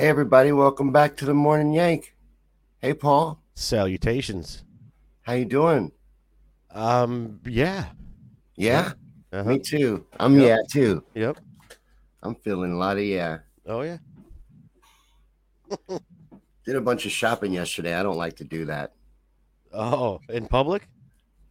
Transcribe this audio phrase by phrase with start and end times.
[0.00, 2.16] Hey everybody, welcome back to the Morning Yank.
[2.78, 4.64] Hey Paul, Salutations.
[5.20, 5.92] how you doing?
[6.70, 7.90] Um, yeah.
[8.56, 8.92] Yeah,
[9.30, 9.44] Uh-huh.
[9.44, 10.06] me too.
[10.18, 10.48] I'm Yep.
[10.48, 11.04] yeah too.
[11.12, 11.36] Yep.
[12.22, 13.40] I'm feeling a lot of yeah.
[13.66, 13.98] Oh yeah.
[16.64, 17.92] Did a bunch of shopping yesterday.
[17.92, 18.94] I don't like to do that.
[19.70, 20.88] Oh, in public?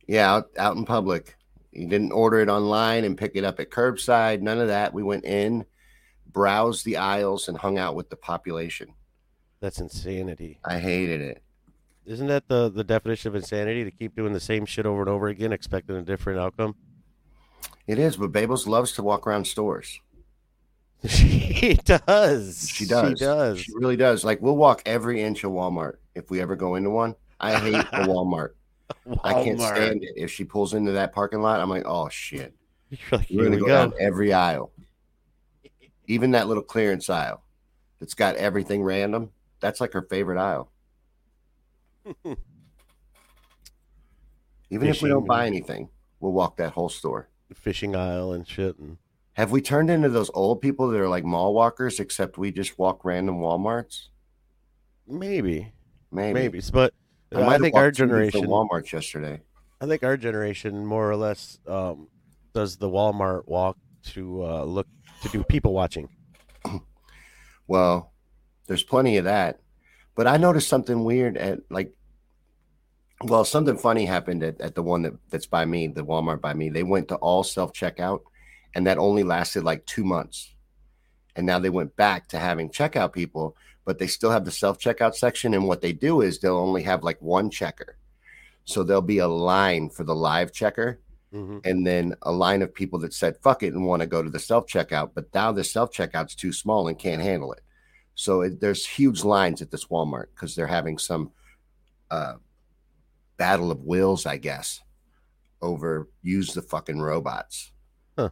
[0.08, 1.36] Yeah, out, out in public.
[1.72, 4.42] You didn't order it online and pick it up at curbside.
[4.42, 4.92] None of that.
[4.92, 5.66] We went in,
[6.32, 8.94] browsed the aisles, and hung out with the population.
[9.60, 10.60] That's insanity.
[10.64, 11.44] I hated it.
[12.06, 15.10] Isn't that the the definition of insanity to keep doing the same shit over and
[15.10, 16.76] over again, expecting a different outcome?
[17.88, 20.00] It is, but Babels loves to walk around stores.
[21.08, 22.70] she does.
[22.70, 23.20] She does.
[23.20, 23.60] She does.
[23.62, 24.24] She really does.
[24.24, 27.16] Like we'll walk every inch of Walmart if we ever go into one.
[27.40, 28.52] I hate the Walmart.
[29.08, 29.20] Walmart.
[29.24, 30.14] I can't stand it.
[30.16, 32.54] If she pulls into that parking lot, I'm like, oh shit.
[32.90, 33.72] You're like, We're gonna go, go.
[33.72, 34.72] down every aisle.
[36.10, 37.44] Even that little clearance aisle
[38.00, 39.30] that's got everything random.
[39.62, 40.72] That's like her favorite aisle.
[44.72, 47.30] Even if we don't buy anything, we'll walk that whole store.
[47.54, 48.78] Fishing aisle and shit.
[48.80, 48.98] And
[49.34, 52.78] Have we turned into those old people that are like mall walkers, except we just
[52.80, 54.08] walk random Walmarts?
[55.08, 55.72] maybe,
[56.12, 56.34] Maybe.
[56.34, 56.94] maybe, but
[57.32, 58.46] might I, think our generation.
[58.46, 59.42] Walmart yesterday.
[59.82, 62.08] I think our generation more or less um,
[62.54, 64.88] does the Walmart walk to uh, look
[65.22, 66.10] to do people watching.
[67.68, 68.12] Well,
[68.66, 69.60] there's plenty of that.
[70.16, 71.94] But I noticed something weird at like
[73.24, 76.54] well, something funny happened at, at the one that, that's by me, the Walmart by
[76.54, 76.70] me.
[76.70, 78.22] They went to all self checkout
[78.76, 80.54] and that only lasted like two months.
[81.36, 83.56] And now they went back to having checkout people,
[83.86, 85.54] but they still have the self checkout section.
[85.54, 87.98] And what they do is they'll only have like one checker.
[88.66, 91.00] So there'll be a line for the live checker
[91.32, 94.24] hmm and then a line of people that said fuck it and want to go
[94.24, 97.62] to the self checkout, but now the self checkout's too small and can't handle it.
[98.16, 101.32] So it, there's huge lines at this Walmart because they're having some
[102.12, 102.36] uh,
[103.38, 104.82] battle of wills, I guess,
[105.62, 107.72] over use the fucking robots.
[108.18, 108.30] Huh.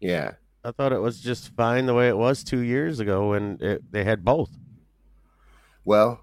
[0.00, 0.32] Yeah,
[0.64, 3.82] I thought it was just fine the way it was two years ago when it,
[3.92, 4.50] they had both.
[5.84, 6.20] well,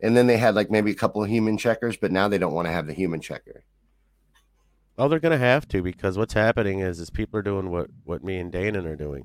[0.00, 2.54] and then they had like maybe a couple of human checkers, but now they don't
[2.54, 3.64] want to have the human checker.
[5.00, 8.22] Well, they're gonna have to because what's happening is is people are doing what what
[8.22, 9.24] me and Danon are doing.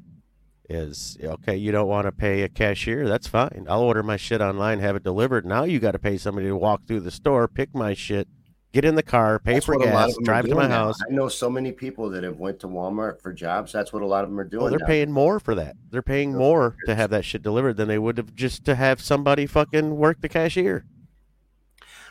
[0.70, 3.66] Is okay, you don't want to pay a cashier, that's fine.
[3.70, 5.46] I'll order my shit online, have it delivered.
[5.46, 8.30] Now you got to pay somebody to walk through the store, pick my shit,
[8.72, 10.46] get in the car, pay That's for what a lot gas, of them are drive
[10.46, 10.86] to my now.
[10.86, 10.98] house.
[11.02, 13.74] I know so many people that have went to Walmart for jobs.
[13.74, 14.64] That's what a lot of them are doing.
[14.64, 14.86] Oh, they're now.
[14.86, 15.76] paying more for that.
[15.92, 19.02] They're paying more to have that shit delivered than they would have just to have
[19.02, 20.86] somebody fucking work the cashier.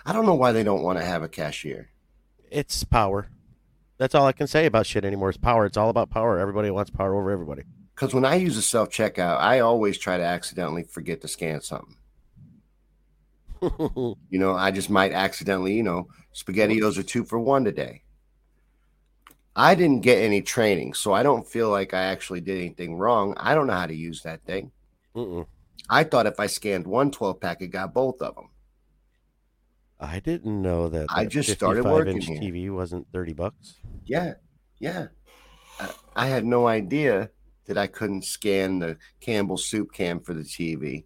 [0.04, 1.88] I don't know why they don't want to have a cashier.
[2.50, 3.30] It's power.
[3.98, 5.30] That's all I can say about shit anymore.
[5.30, 5.66] Is power.
[5.66, 6.38] It's all about power.
[6.38, 7.62] Everybody wants power over everybody.
[7.94, 11.60] Because when I use a self checkout, I always try to accidentally forget to scan
[11.60, 11.96] something.
[14.28, 18.02] You know, I just might accidentally, you know, spaghettios are two for one today.
[19.56, 23.34] I didn't get any training, so I don't feel like I actually did anything wrong.
[23.38, 24.72] I don't know how to use that thing.
[25.16, 25.46] Mm-mm.
[25.88, 28.50] I thought if I scanned one 12 pack, it got both of them.
[30.04, 31.06] I didn't know that.
[31.10, 32.40] I that just started 55 working inch here.
[32.40, 33.76] TV wasn't thirty bucks.
[34.04, 34.34] Yeah,
[34.78, 35.06] yeah.
[35.80, 37.30] I, I had no idea
[37.66, 41.04] that I couldn't scan the Campbell soup can for the TV.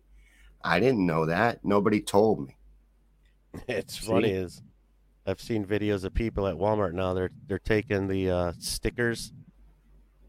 [0.63, 1.65] I didn't know that.
[1.65, 2.57] Nobody told me.
[3.69, 4.07] It's See?
[4.07, 4.63] funny is
[5.27, 7.15] I've seen videos of people at Walmart now.
[7.15, 9.33] They're they're taking the uh, stickers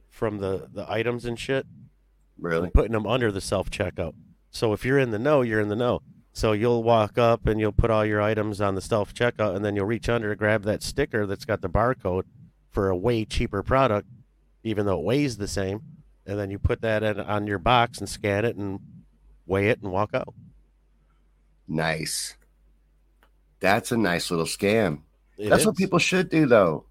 [0.09, 1.65] from the the items and shit
[2.37, 2.65] Really?
[2.65, 4.13] and putting them under the self checkout.
[4.51, 6.01] So if you're in the know, you're in the know.
[6.33, 9.65] So you'll walk up and you'll put all your items on the self checkout, and
[9.65, 12.23] then you'll reach under, grab that sticker that's got the barcode
[12.71, 14.07] for a way cheaper product,
[14.63, 15.81] even though it weighs the same,
[16.25, 18.79] and then you put that in, on your box and scan it and
[19.47, 20.33] weigh it and walk out.
[21.67, 22.35] Nice.
[23.59, 25.01] That's a nice little scam.
[25.37, 26.85] It That's what people should do, though.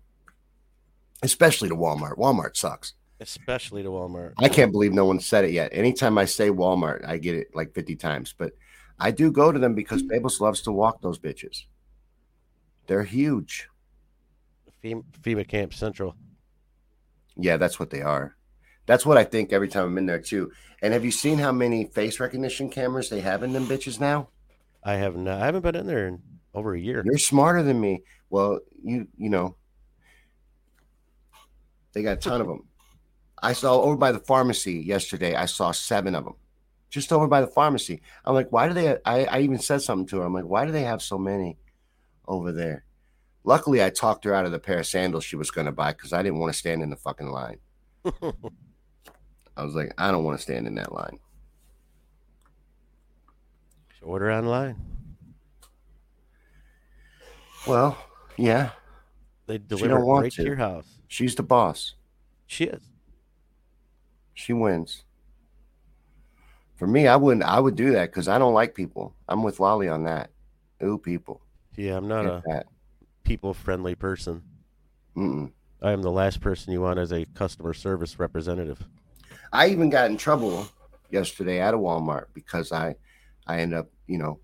[1.23, 2.17] Especially to Walmart.
[2.19, 2.95] Walmart sucks.
[3.21, 4.35] especially to Walmart.
[4.39, 5.71] I can't believe no one said it yet.
[5.73, 8.35] Anytime I say Walmart, I get it like 50 times.
[8.37, 8.53] But
[8.99, 10.25] I do go to them because mm-hmm.
[10.25, 11.65] Babels loves to walk those bitches.
[12.87, 13.69] They're huge.
[14.83, 16.17] FEMA, FEMA Camp Central.
[17.37, 18.37] Yeah, that's what they are.
[18.87, 20.51] That's what I think every time I'm in there too.
[20.81, 24.29] And have you seen how many face recognition cameras they have in them bitches now?
[24.83, 25.43] I have not.
[25.43, 26.23] I haven't been in there in
[26.55, 27.03] over a year.
[27.05, 28.03] You're smarter than me.
[28.31, 29.57] Well, you you know,
[31.93, 32.67] they got a ton of them.
[33.43, 35.35] I saw over by the pharmacy yesterday.
[35.35, 36.35] I saw seven of them,
[36.91, 38.03] just over by the pharmacy.
[38.25, 38.97] I'm like, why do they?
[39.05, 40.25] I, I even said something to her.
[40.27, 41.59] I'm like, why do they have so many
[42.27, 42.85] over there?
[43.45, 45.93] Luckily, I talked her out of the pair of sandals she was going to buy
[45.93, 47.59] because I didn't want to stand in the fucking line.
[49.57, 51.19] I was like, I don't want to stand in that line.
[54.03, 54.77] Order online.
[57.67, 57.99] Well,
[58.37, 58.71] yeah,
[59.47, 60.43] They don't deliver want right to.
[60.43, 60.47] to.
[60.47, 60.87] your house.
[61.09, 61.95] she's the boss.
[62.47, 62.83] She is.
[64.35, 65.05] She wins.
[66.79, 67.45] For me, I wouldn't.
[67.45, 69.13] I would do that because I don't like people.
[69.29, 70.31] I'm with Lolly on that.
[70.83, 71.43] Ooh, people.
[71.77, 72.65] Yeah, I'm not Get a
[73.25, 74.43] people friendly person.
[75.17, 75.51] Mm-mm.
[75.83, 78.79] I am the last person you want as a customer service representative.
[79.53, 80.69] I even got in trouble
[81.11, 82.95] yesterday at a Walmart because I,
[83.47, 84.39] I end up, you know,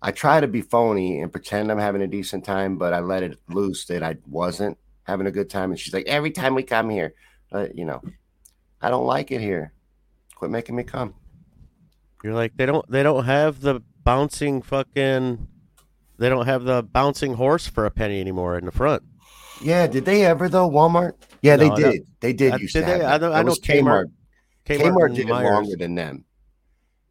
[0.00, 3.22] I try to be phony and pretend I'm having a decent time, but I let
[3.22, 5.70] it loose that I wasn't having a good time.
[5.70, 7.14] And she's like, every time we come here,
[7.52, 8.02] uh, you know,
[8.80, 9.72] I don't like it here.
[10.34, 11.14] Quit making me come.
[12.22, 15.46] You're like they don't they don't have the bouncing fucking
[16.18, 19.02] they don't have the bouncing horse for a penny anymore in the front.
[19.62, 20.68] Yeah, did they ever though?
[20.68, 21.12] Walmart?
[21.42, 21.90] Yeah, they No, no.
[21.92, 22.02] did.
[22.20, 23.04] They did Uh, used did to they?
[23.04, 24.04] I know- I know Kmart- Kmart.
[24.66, 26.24] Kmart, Kmart did it longer than them.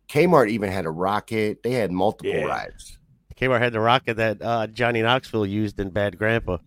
[0.10, 1.63] Kmart even had a rocket.
[1.63, 2.46] They had multiple Yeah.
[2.46, 2.98] rides.
[3.38, 6.58] Kmart had the rocket that uh, Johnny Knoxville used in Bad Grandpa.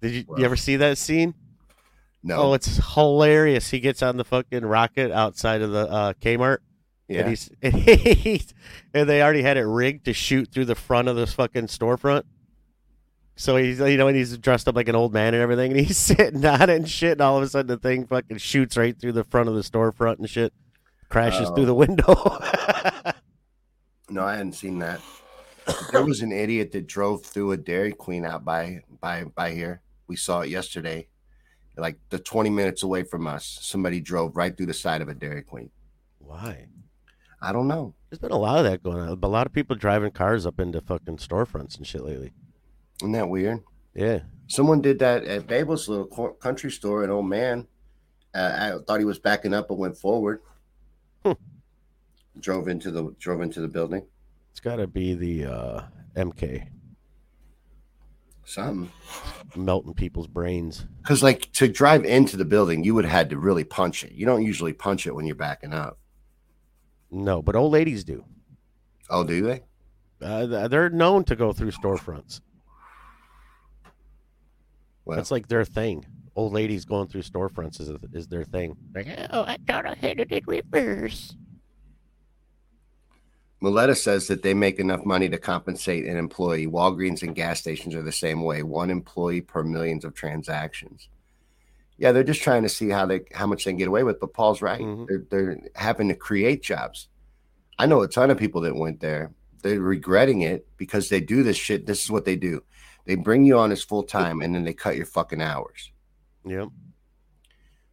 [0.00, 1.34] Did you, you ever see that scene?
[2.22, 3.70] No, Oh, it's hilarious.
[3.70, 6.58] He gets on the fucking rocket outside of the uh, Kmart,
[7.08, 8.54] yeah, and he's, and he's
[8.94, 12.22] and they already had it rigged to shoot through the front of this fucking storefront.
[13.34, 15.80] So he's you know and he's dressed up like an old man and everything, and
[15.80, 18.76] he's sitting on it and shit, and all of a sudden the thing fucking shoots
[18.76, 20.52] right through the front of the storefront and shit,
[21.08, 21.54] crashes Oh.
[21.56, 22.14] through the window.
[24.10, 25.00] no, I hadn't seen that.
[25.92, 29.80] there was an idiot that drove through a Dairy Queen out by by by here.
[30.06, 31.08] We saw it yesterday,
[31.76, 33.58] like the twenty minutes away from us.
[33.60, 35.70] Somebody drove right through the side of a Dairy Queen.
[36.18, 36.66] Why?
[37.40, 37.94] I don't know.
[38.08, 39.18] There's been a lot of that going on.
[39.20, 42.32] A lot of people driving cars up into fucking storefronts and shit lately.
[43.00, 43.62] Isn't that weird?
[43.94, 44.20] Yeah.
[44.46, 47.02] Someone did that at Babel's little country store.
[47.04, 47.66] An old man,
[48.34, 50.40] uh, I thought he was backing up, but went forward.
[51.24, 51.32] Hmm.
[52.38, 54.06] Drove into the drove into the building.
[54.50, 55.82] It's got to be the uh,
[56.16, 56.68] MK
[58.44, 58.90] Something
[59.54, 60.84] melting people's brains.
[61.02, 64.12] because, like, to drive into the building, you would have had to really punch it.
[64.12, 65.98] You don't usually punch it when you're backing up.
[67.10, 68.24] No, but old ladies do.
[69.10, 69.62] Oh, do they?
[70.20, 72.40] Uh, they're known to go through storefronts.
[75.04, 76.06] Well, That's like their thing.
[76.34, 78.76] Old ladies going through storefronts is is their thing.
[78.94, 81.34] Like, oh, I thought I had it in reverse.
[83.62, 86.66] Miletta says that they make enough money to compensate an employee.
[86.66, 88.62] Walgreens and gas stations are the same way.
[88.64, 91.08] One employee per millions of transactions.
[91.96, 94.18] Yeah, they're just trying to see how they how much they can get away with.
[94.18, 94.80] But Paul's right.
[94.80, 95.06] Mhm.
[95.06, 97.08] They're they're having to create jobs.
[97.78, 99.32] I know a ton of people that went there.
[99.62, 101.86] They're regretting it because they do this shit.
[101.86, 102.64] This is what they do.
[103.04, 105.92] They bring you on as full time and then they cut your fucking hours.
[106.44, 106.68] Yep.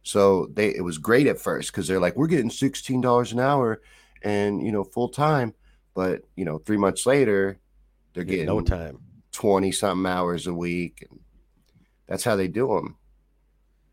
[0.02, 3.38] So they it was great at first because they're like, we're getting sixteen dollars an
[3.38, 3.80] hour
[4.22, 5.54] and you know, full time.
[5.94, 7.58] But you know, three months later,
[8.14, 9.00] they're Get getting no time.
[9.32, 11.06] 20 something hours a week.
[11.08, 11.20] And
[12.06, 12.96] that's how they do them.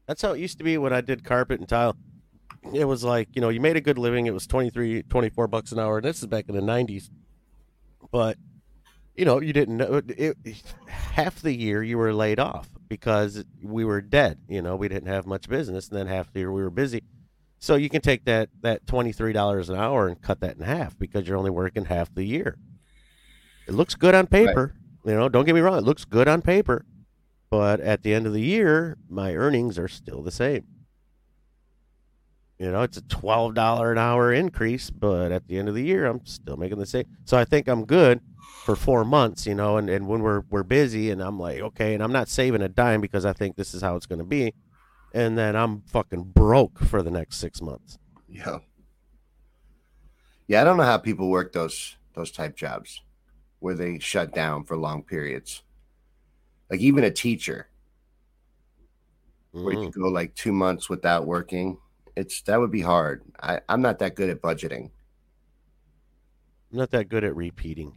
[0.08, 1.96] That's how it used to be when I did carpet and tile.
[2.74, 4.26] It was like, you know, you made a good living.
[4.26, 5.98] It was 23, 24 bucks an hour.
[5.98, 7.10] And this is back in the 90s.
[8.12, 8.38] But,
[9.16, 10.02] you know, you didn't know.
[10.08, 10.38] It,
[10.88, 14.40] half the year you were laid off because we were dead.
[14.48, 15.90] You know, we didn't have much business.
[15.90, 17.04] And then half the year we were busy.
[17.60, 21.28] So you can take that, that $23 an hour and cut that in half because
[21.28, 22.58] you're only working half the year.
[23.68, 24.76] It looks good on paper.
[25.06, 25.78] You know, don't get me wrong.
[25.78, 26.86] It looks good on paper.
[27.50, 30.66] But at the end of the year, my earnings are still the same.
[32.60, 35.84] You know, it's a twelve dollar an hour increase, but at the end of the
[35.84, 37.06] year, I'm still making the same.
[37.26, 38.20] So I think I'm good
[38.64, 39.46] for four months.
[39.46, 42.30] You know, and, and when we're we're busy, and I'm like, okay, and I'm not
[42.30, 44.54] saving a dime because I think this is how it's going to be,
[45.18, 47.98] and then I'm fucking broke for the next six months.
[48.30, 48.60] Yeah.
[50.48, 53.02] Yeah, I don't know how people work those those type jobs
[53.60, 55.64] where they shut down for long periods.
[56.70, 57.68] Like even a teacher
[59.52, 61.80] where you could go like two months without working.
[62.16, 63.24] It's that would be hard.
[63.42, 64.92] I, I'm not that good at budgeting.
[66.72, 67.92] I'm not that good at repeating.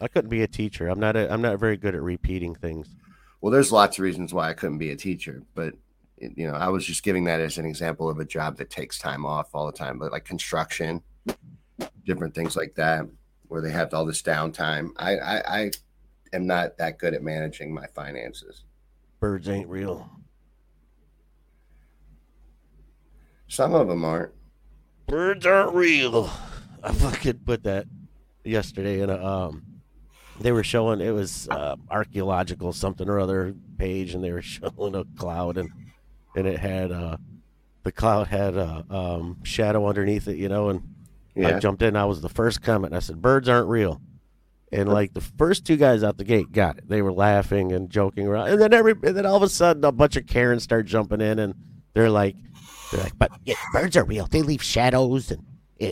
[0.00, 0.86] I couldn't be a teacher.
[0.86, 1.16] I'm not.
[1.16, 2.94] A, I'm not very good at repeating things.
[3.40, 5.74] Well, there's lots of reasons why I couldn't be a teacher, but
[6.18, 8.98] you know, I was just giving that as an example of a job that takes
[8.98, 11.02] time off all the time, but like construction,
[12.04, 13.06] different things like that,
[13.48, 14.90] where they have all this downtime.
[14.98, 15.70] I, I, I
[16.34, 18.64] am not that good at managing my finances.
[19.18, 20.10] Birds ain't real.
[23.48, 24.32] Some of them aren't.
[25.06, 26.30] Birds aren't real.
[26.82, 27.86] I fucking put that
[28.44, 29.64] yesterday in a um.
[30.40, 34.94] They were showing it was uh, archaeological something or other page, and they were showing
[34.94, 35.70] a cloud, and
[36.34, 37.16] and it had uh,
[37.82, 40.82] the cloud had a um, shadow underneath it, you know, and
[41.36, 41.96] I jumped in.
[41.96, 42.94] I was the first comment.
[42.94, 44.00] I said, "Birds aren't real."
[44.72, 46.88] And like the first two guys out the gate got it.
[46.88, 49.84] They were laughing and joking around, and then every and then all of a sudden
[49.84, 51.54] a bunch of Karens start jumping in, and
[51.92, 52.36] they're like,
[52.92, 54.26] they're like, "But yeah, birds are real.
[54.26, 55.44] They leave shadows, and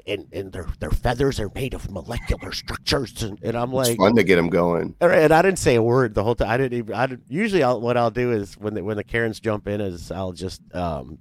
[0.07, 3.99] and and their their feathers are made of molecular structures." And, and I'm It's like,
[3.99, 4.95] fun to get them going.
[5.00, 6.49] and I didn't say a word the whole time.
[6.50, 6.95] I didn't even.
[6.95, 9.80] I didn't, usually I'll, what I'll do is when the, when the Karens jump in
[9.80, 11.18] is I'll just um,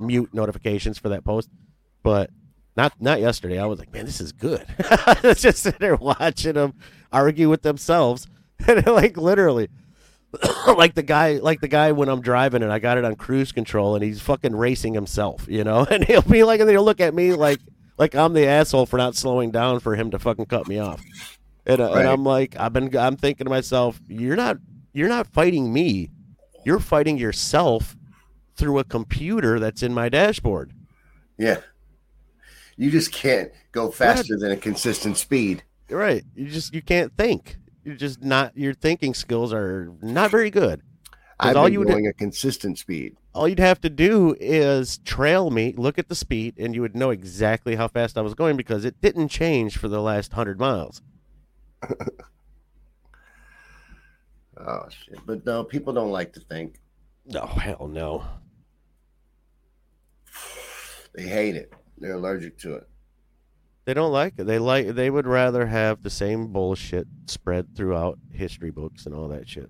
[0.00, 1.48] mute notifications for that post.
[2.02, 2.30] But
[2.76, 3.58] not not yesterday.
[3.58, 4.66] I was like, man, this is good.
[5.34, 6.74] Just sitting there watching them
[7.12, 8.26] argue with themselves,
[8.66, 9.68] and like literally.
[10.66, 13.52] like the guy, like the guy when I'm driving and I got it on cruise
[13.52, 17.00] control and he's fucking racing himself, you know, and he'll be like, and he'll look
[17.02, 17.58] at me like,
[17.98, 21.02] like I'm the asshole for not slowing down for him to fucking cut me off.
[21.66, 21.98] And, uh, Right.
[22.00, 24.58] and I'm like, I've been, I'm thinking to myself, you're not,
[24.92, 26.10] you're not fighting me,
[26.64, 27.96] you're fighting yourself
[28.56, 30.72] through a computer that's in my dashboard.
[31.38, 31.58] Yeah.
[32.76, 35.62] You just can't go faster than a consistent speed.
[35.88, 36.24] Right?
[36.34, 37.56] You just, you can't think.
[37.84, 38.56] You're just not.
[38.56, 40.82] Your thinking skills are not very good.
[41.40, 43.16] I've all been you would- going a consistent speed.
[43.34, 46.94] All you'd have to do is trail me, look at the speed, and you would
[46.94, 50.60] know exactly how fast I was going because it didn't change for the last hundred
[50.60, 51.00] miles.
[54.64, 55.18] Oh shit!
[55.26, 56.80] But no, people don't like to think.
[57.26, 58.24] No, hell no.
[61.14, 61.72] They hate it.
[61.98, 62.88] They're allergic to it.
[63.84, 64.44] They don't like it.
[64.44, 64.88] They like.
[64.88, 69.68] They would rather have the same bullshit spread throughout history books and all that shit.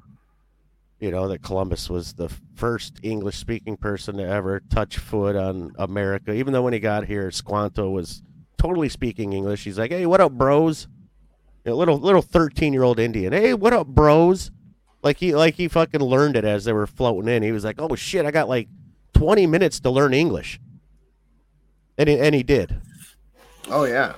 [1.03, 6.33] You know that Columbus was the first English-speaking person to ever touch foot on America.
[6.33, 8.23] Even though when he got here, Squanto was
[8.57, 9.65] totally speaking English.
[9.65, 10.87] He's like, "Hey, what up, bros?"
[11.65, 13.33] You know, little little thirteen-year-old Indian.
[13.33, 14.53] Hey, what up, bros?
[15.03, 17.43] Like he like he fucking learned it as they were floating in.
[17.43, 18.69] He was like, "Oh shit, I got like
[19.13, 20.61] twenty minutes to learn English,"
[21.99, 22.81] and he, and he did.
[23.69, 24.15] Oh yeah.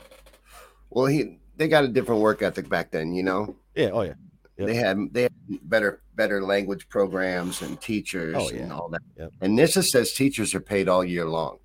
[0.91, 3.15] Well, he they got a different work ethic back then.
[3.15, 3.89] You know, Yeah.
[3.91, 4.15] Oh yeah.
[4.57, 4.69] Yep.
[4.69, 5.33] they had they had
[5.63, 8.63] better better language programs and teachers Oh, yeah.
[8.63, 9.03] and all that.
[9.19, 9.33] Yep.
[9.41, 11.59] And NISA says teachers are paid all year long.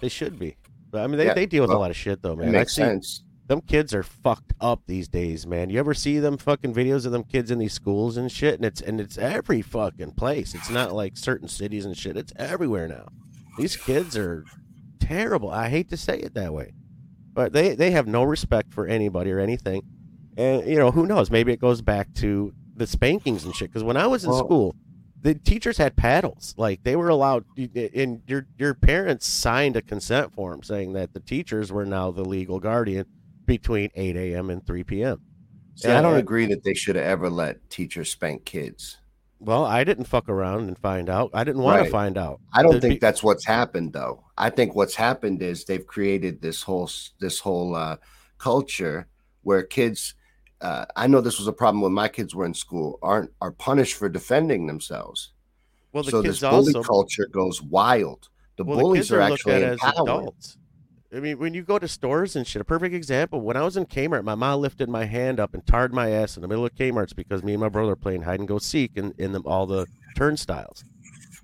[0.00, 0.56] They should be.
[0.90, 2.52] But I mean, they, Yeah, they deal with a lot of shit though, man.
[2.52, 3.22] Makes sense.
[3.48, 5.68] them kids are fucked up these days, man.
[5.68, 8.54] You ever see them fucking videos of them kids in these schools and shit?
[8.54, 10.54] And it's and it's every fucking place.
[10.54, 12.16] It's not like certain cities and shit.
[12.16, 13.08] It's everywhere now.
[13.58, 14.44] These kids are
[15.00, 15.50] terrible.
[15.50, 16.72] I hate to say it that way,
[17.34, 19.82] but they they have no respect for anybody or anything.
[20.40, 21.30] And you know who knows?
[21.30, 23.70] Maybe it goes back to the spankings and shit.
[23.70, 24.76] Because when I was in Well- school,
[25.20, 26.54] the teachers had paddles.
[26.56, 27.44] Like they were allowed,
[27.94, 32.24] and your your parents signed a consent form saying that the teachers were now the
[32.24, 33.04] legal guardian
[33.44, 34.48] between 8 a.m.
[34.48, 35.20] and 3 p.m.
[35.74, 38.98] See, I don't agree that they should have ever let teachers spank kids.
[39.40, 41.30] Well, I didn't fuck around and find out.
[41.32, 42.40] I didn't want to find out.
[42.52, 44.24] I don't There'd think be- that's what's happened though.
[44.38, 47.96] I think what's happened is they've created this whole this whole uh,
[48.38, 49.06] culture
[49.42, 50.14] where kids.
[50.60, 52.98] Uh, I know this was a problem when my kids were in school.
[53.02, 55.32] aren't are punished for defending themselves.
[55.92, 58.28] Well, the so kids this bully also culture goes wild.
[58.56, 60.08] The well, the bullies kids are, are, actually looked at as empowered.
[60.08, 60.58] adults.
[61.12, 63.40] I mean, when you go to stores and shit, a perfect example.
[63.40, 66.36] When I was in Kmart, my mom lifted my hand up and tarred my ass
[66.36, 68.58] in the middle of Kmart's because me and my brother were playing hide and go
[68.58, 69.86] seek in, in them all the
[70.16, 70.84] turnstiles.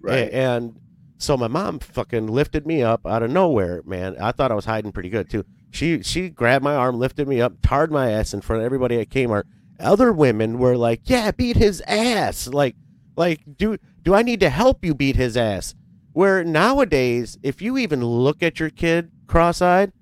[0.01, 0.29] Right.
[0.29, 0.79] A- And
[1.19, 4.17] so my mom fucking lifted me up out of nowhere, man.
[4.21, 5.45] I thought I was hiding pretty good too.
[5.71, 8.99] She she grabbed my arm, lifted me up, tarred my ass in front of everybody
[9.01, 9.45] at Kmart.
[9.79, 12.77] Other women were like, "Yeah, beat his ass." Like
[13.17, 15.75] like do do I need to help you beat his ass?
[16.13, 19.93] Where nowadays, if you even look at your kid cross-eyed,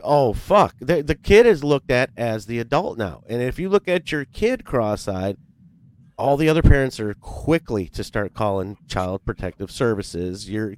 [0.00, 3.22] oh fuck, the the kid is looked at as the adult now.
[3.28, 5.36] And if you look at your kid cross-eyed,
[6.16, 10.48] all the other parents are quickly to start calling child protective services.
[10.48, 10.76] You're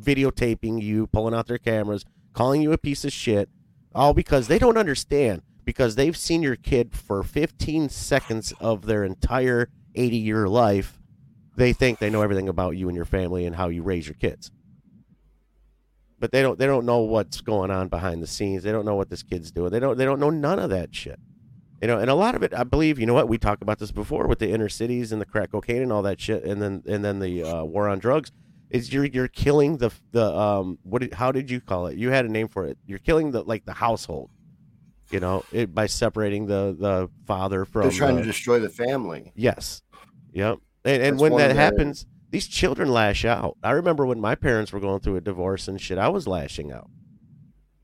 [0.00, 3.48] videotaping you, pulling out their cameras, calling you a piece of shit,
[3.94, 9.04] all because they don't understand because they've seen your kid for 15 seconds of their
[9.04, 10.98] entire 80 year life.
[11.56, 14.14] They think they know everything about you and your family and how you raise your
[14.14, 14.50] kids.
[16.18, 18.62] But they don't they don't know what's going on behind the scenes.
[18.62, 19.70] They don't know what this kid's doing.
[19.70, 21.18] They don't they don't know none of that shit.
[21.80, 23.78] You know, and a lot of it, I believe, you know what, we talked about
[23.78, 26.60] this before with the inner cities and the crack cocaine and all that shit, and
[26.60, 28.32] then and then the uh, war on drugs.
[28.70, 31.98] Is you're you're killing the the um what did, how did you call it?
[31.98, 32.78] You had a name for it.
[32.86, 34.30] You're killing the like the household.
[35.10, 38.68] You know, it, by separating the the father from They're trying the- to destroy the
[38.68, 39.32] family.
[39.34, 39.82] Yes.
[40.32, 40.58] Yep.
[40.84, 43.58] And, and when that happens, these children lash out.
[43.62, 46.70] I remember when my parents were going through a divorce and shit, I was lashing
[46.72, 46.88] out.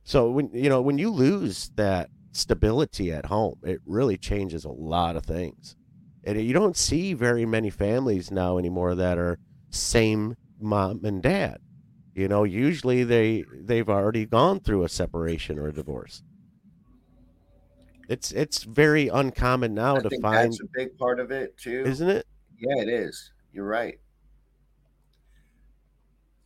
[0.04, 4.70] So when you know when you lose that stability at home, it really changes a
[4.70, 5.74] lot of things.
[6.22, 9.38] And you don't see very many families now anymore that are
[9.70, 11.58] same mom and dad.
[12.14, 16.22] You know, usually they they've already gone through a separation or a divorce.
[18.08, 21.56] It's it's very uncommon now I to think find, that's a big part of it
[21.58, 21.82] too.
[21.84, 22.26] isn't it?
[22.58, 23.32] Yeah, it is.
[23.52, 23.98] You're right.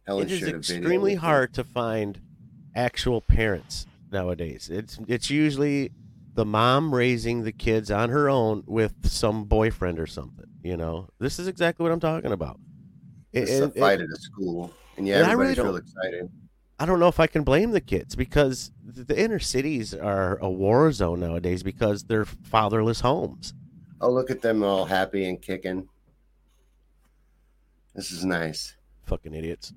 [0.07, 2.21] Helen It is shared a video extremely hard to find
[2.75, 4.69] actual parents nowadays.
[4.73, 5.93] It's it's usually
[6.35, 10.47] the mom raising the kids on her own with some boyfriend or something.
[10.63, 12.59] You know, this is exactly what I'm talking about.
[13.33, 15.77] It- It's a it- fight at a school, and yeah, And I everybody's really real
[15.77, 16.31] excited.
[16.79, 20.39] I don't know if I can blame the kids because the the inner cities are
[20.39, 23.53] a war zone nowadays because they're fatherless homes.
[24.01, 25.89] Oh, look at them all happy and kicking.
[27.95, 28.77] This is nice.
[29.05, 29.75] Fucking idiots.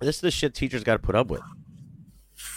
[0.00, 1.42] This is the shit teachers got to put up with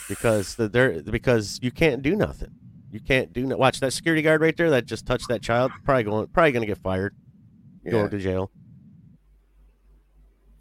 [0.08, 2.56] because the- they're because you can't do nothing.
[2.94, 5.72] You can't do no- watch that security guard right there that just touched that child.
[5.84, 7.16] Probably going probably going to get fired,
[7.84, 8.52] Yeah, going to jail.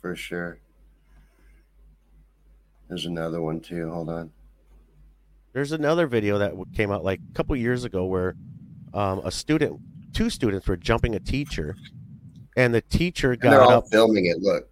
[0.00, 0.58] for sure.
[2.88, 3.90] There's another one too.
[3.90, 4.30] Hold on.
[5.52, 8.34] There's another video that came out like a couple years ago where
[8.94, 9.78] um, a student,
[10.14, 11.76] two students were jumping a teacher,
[12.56, 13.88] and the teacher And they're got all up.
[13.90, 14.38] filming it.
[14.40, 14.68] Look.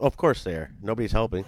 [0.00, 0.72] Of course, they are.
[0.82, 1.44] Nobody's helping.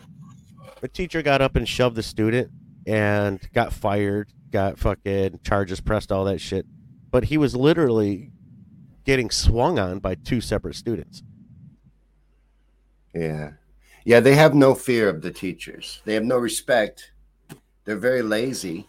[0.81, 2.51] The teacher got up and shoved the student
[2.87, 6.67] and got fired, got fucking charges pressed, all that shit.
[7.11, 8.31] But he was literally
[9.05, 11.23] getting swung on by two separate students.
[13.15, 13.53] Yeah.
[14.05, 16.01] Yeah, they have no fear of the teachers.
[16.05, 17.13] They have no respect.
[17.85, 18.89] They're very lazy.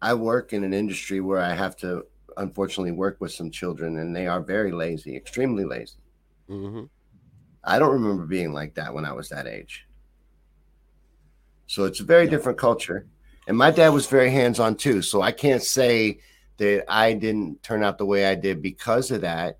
[0.00, 4.14] I work in an industry where I have to unfortunately work with some children and
[4.14, 5.98] they are very lazy, extremely lazy.
[6.48, 6.84] hmm
[7.64, 9.86] I don't remember being like that when I was that age.
[11.66, 13.06] So it's a very different culture.
[13.46, 15.02] And my dad was very hands on too.
[15.02, 16.20] So I can't say
[16.58, 19.58] that I didn't turn out the way I did because of that.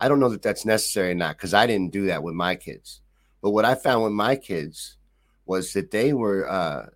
[0.00, 2.56] I don't know that that's necessary or not because I didn't do that with my
[2.56, 3.00] kids.
[3.40, 4.96] But what I found with my kids
[5.46, 6.86] was that they were, uh,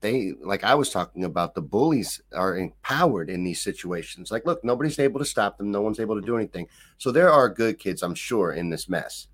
[0.00, 4.30] they like I was talking about the bullies are empowered in these situations.
[4.30, 6.68] Like, look, nobody's able to stop them, no one's able to do anything.
[6.98, 9.26] So there are good kids, I'm sure, in this mess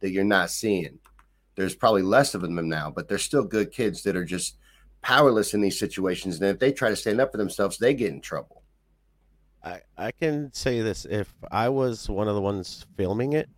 [0.00, 0.98] that you're not seeing.
[1.54, 4.56] There's probably less of them now, but there's still good kids that are just
[5.06, 6.40] powerless in these situations.
[6.40, 8.64] And if they try to stand up for themselves, they get in trouble.
[9.62, 13.48] I, I can say this if I was one of the ones filming it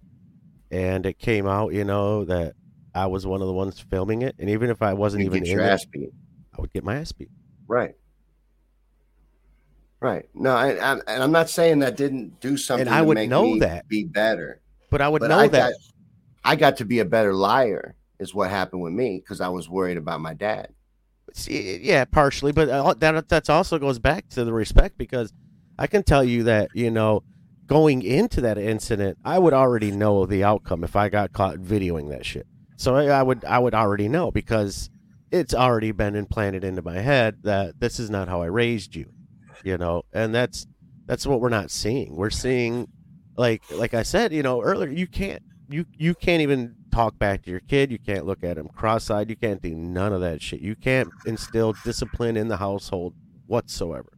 [0.70, 2.52] and it came out, you know, that
[2.94, 5.46] I was one of the ones filming it, and even if I wasn't You even
[5.46, 5.80] in it.
[6.56, 7.30] I would get my ass beat.
[7.66, 7.94] Right.
[10.00, 10.28] Right.
[10.34, 12.88] No, I, I, and I'm not saying that didn't do something.
[12.88, 13.88] And I to would make know me that.
[13.88, 14.61] be better.
[14.90, 15.70] But I would But know I that.
[15.70, 15.72] got,
[16.44, 17.94] I got to be a better liar.
[18.18, 20.74] Is what happened with me because I was worried about my dad.
[21.46, 25.32] Yeah, partially, but uh, that that's also goes back to the respect because
[25.78, 27.22] I can tell you that you know
[27.66, 32.08] going into that incident, I would already know the outcome if I got caught videoing
[32.10, 32.46] that shit.
[32.76, 34.90] So I would I would already know because
[35.30, 39.10] it's already been implanted into my head that this is not how I raised you,
[39.62, 40.66] you know, and that's
[41.06, 42.16] that's what we're not seeing.
[42.16, 42.88] We're seeing
[43.36, 47.42] like like I said, you know, earlier you can't you you can't even talk back
[47.44, 47.90] to your kid.
[47.90, 49.31] You can't look at him cross-eyed.
[49.31, 50.61] You can't do none of that shit.
[50.61, 53.14] You can't instill discipline in the household
[53.46, 54.12] whatsoever.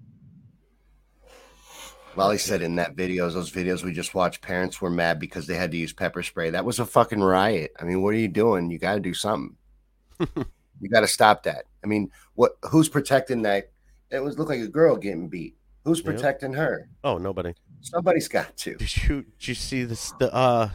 [2.16, 5.54] Wally said in that videos, those videos we just watched, parents were mad because they
[5.54, 6.50] had to use pepper spray.
[6.50, 7.72] That was a fucking riot.
[7.80, 8.70] I mean, what are you doing?
[8.70, 9.56] You got to do something.
[10.18, 11.66] you got to stop that.
[11.84, 12.52] I mean, what?
[12.70, 13.70] Who's protecting that?
[14.10, 15.56] It was look like a girl getting beat.
[15.84, 16.04] Who's Yep.
[16.06, 16.88] protecting her?
[17.04, 17.54] Oh, nobody.
[17.80, 18.74] Somebody's got to.
[18.74, 20.12] Did you did you see this?
[20.18, 20.68] The uh,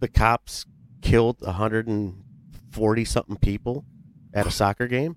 [0.00, 0.64] the cops
[1.04, 3.84] killed 140 something people
[4.32, 5.16] at a soccer game.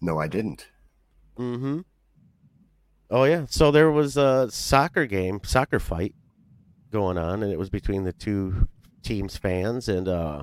[0.00, 0.68] No, I didn't.
[1.36, 1.80] Mm-hmm.
[3.10, 3.46] Oh yeah.
[3.48, 6.14] So there was a soccer game, soccer fight
[6.92, 8.68] going on, and it was between the two
[9.02, 10.42] teams' fans, and uh,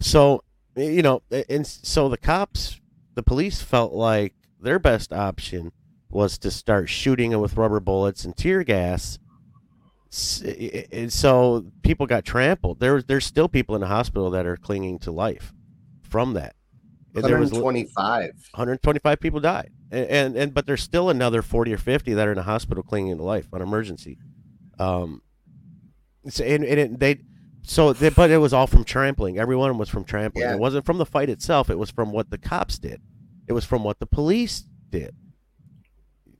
[0.00, 0.44] so
[0.76, 2.80] you know, and so the cops,
[3.14, 5.72] the police felt like their best option
[6.10, 9.18] was to start shooting them with rubber bullets and tear gas.
[10.92, 12.78] And so people got trampled.
[12.78, 15.52] There, there's still people in the hospital that are clinging to life
[16.02, 16.54] from that.
[17.14, 18.30] And there was 125.
[18.54, 22.32] 125 people died, and, and and but there's still another 40 or 50 that are
[22.32, 24.18] in the hospital clinging to life on emergency.
[24.80, 25.22] Um,
[26.28, 27.20] so, and, and it, they,
[27.62, 29.38] so they, but it was all from trampling.
[29.38, 30.42] Every one of them was from trampling.
[30.42, 30.54] Yeah.
[30.54, 31.70] It wasn't from the fight itself.
[31.70, 33.00] It was from what the cops did.
[33.46, 35.14] It was from what the police did.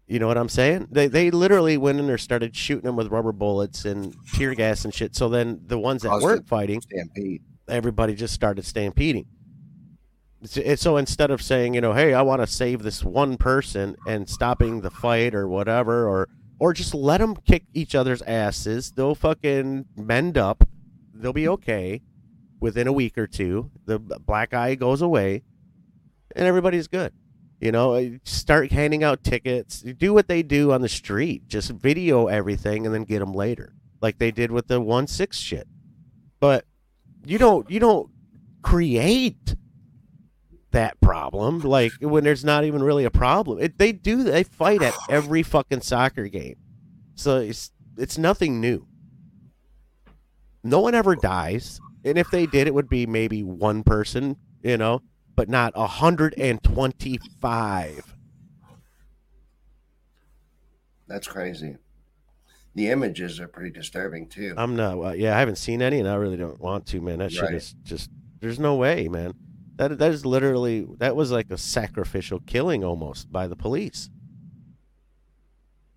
[0.07, 0.89] You know what I'm saying?
[0.91, 4.85] They they literally went in there, started shooting them with rubber bullets and tear gas
[4.85, 5.17] and shit.
[5.17, 7.43] So then the ones that weren't fighting, Stampede.
[7.69, 9.27] everybody just started stampeding.
[10.45, 13.97] So- So instead of saying, you know, hey, I want to save this one person
[14.07, 18.93] and stopping the fight or whatever, or or just let them kick each other's asses,
[18.93, 20.69] they'll fucking mend up
[21.17, 22.03] they'll be okay
[22.61, 23.71] within a week or two.
[23.87, 25.43] The black eye goes away,
[26.37, 27.13] and everybody's good.
[27.65, 29.81] You know, uh, start handing out tickets.
[29.81, 31.49] Do what they do on the street.
[31.49, 33.73] Just video everything and then get them later,
[34.03, 35.67] like they did with the one six shit.
[36.41, 36.67] But
[37.25, 38.11] you don't you don't
[38.61, 39.57] create
[40.73, 43.59] that problem like when there's not even really a problem.
[43.59, 46.57] It, they do they fight at every fucking soccer game,
[47.15, 48.87] so it's it's nothing new.
[50.63, 54.77] No one ever dies, and if they did, it would be maybe one person, you
[54.77, 55.01] know,
[55.37, 58.15] but not hundred and twenty-five.
[61.07, 61.77] That's crazy.
[62.75, 64.55] The images are pretty disturbing too.
[64.57, 64.99] I'm not.
[64.99, 67.19] Uh, yeah, I haven't seen any, and I really don't want to, man.
[67.19, 67.55] That shit Right.
[67.55, 68.11] is just.
[68.41, 69.35] There's no way, man.
[69.77, 74.11] That that is literally that was like a sacrificial killing almost by the police.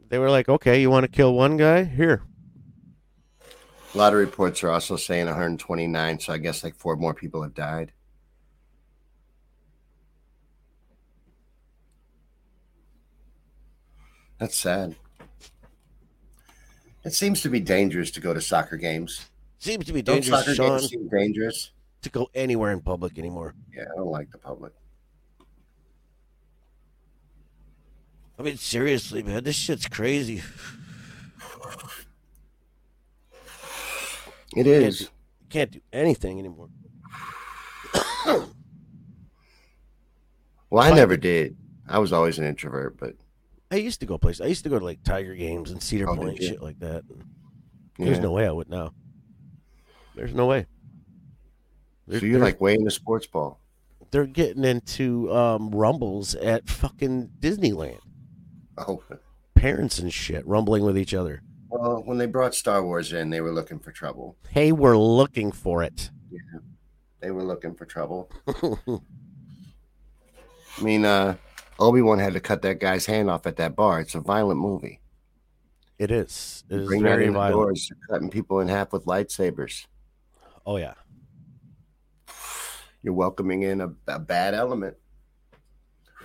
[0.10, 1.84] They were like, "Okay, you want to kill one guy?
[1.84, 2.22] Here,
[3.94, 7.42] A lot of reports are also saying 129, so I guess like four more people
[7.44, 7.92] have died.
[14.40, 14.96] That's sad.
[17.04, 19.30] It seems to be dangerous to go to soccer games.
[19.60, 20.30] Seems to be dangerous.
[20.30, 21.72] Don't soccer Shawn, games seem dangerous?
[22.02, 23.56] to go anywhere in public anymore.
[23.74, 24.74] Yeah, I don't like the public.
[28.40, 30.44] I mean, seriously, man, this shit's crazy.
[34.56, 35.02] It is.
[35.02, 35.08] You
[35.50, 36.70] can't do anything anymore.
[40.70, 41.56] Well, I never did.
[41.88, 43.16] I was always an introvert, but
[43.72, 44.42] I used to go places.
[44.42, 47.04] I used to go to like Tiger games and Cedar Oh, Point, shit like that.
[48.00, 48.94] There's no way I would now.
[50.16, 50.66] There's no way.
[52.10, 53.60] So you're like way into sports ball.
[54.12, 58.00] they're getting into um, rumbles at fucking Disneyland.
[58.78, 59.04] Oh,
[59.56, 61.42] Parents and shit rumbling with each other.
[61.70, 64.38] well, when they brought Star Wars in, they were looking for trouble.
[64.52, 66.10] Hey, we're looking for it.
[66.32, 66.40] Yeah,
[67.20, 68.32] they were looking for trouble.
[70.78, 71.36] I mean, uh,
[71.80, 74.00] Obi Wan had to cut that guy's hand off at that bar.
[74.00, 75.00] It's a violent movie.
[76.00, 76.64] It is.
[76.70, 77.54] It is Bring very violent.
[77.54, 79.86] doors, cutting people in half with lightsabers.
[80.66, 80.94] Oh yeah.
[83.02, 84.98] You're welcoming in a, a bad element.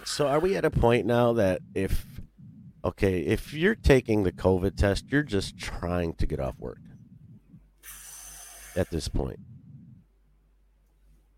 [0.05, 2.07] So are we at a point now that if
[2.85, 6.81] okay, if you're taking the COVID test, you're just trying to get off work
[8.75, 9.39] at this point.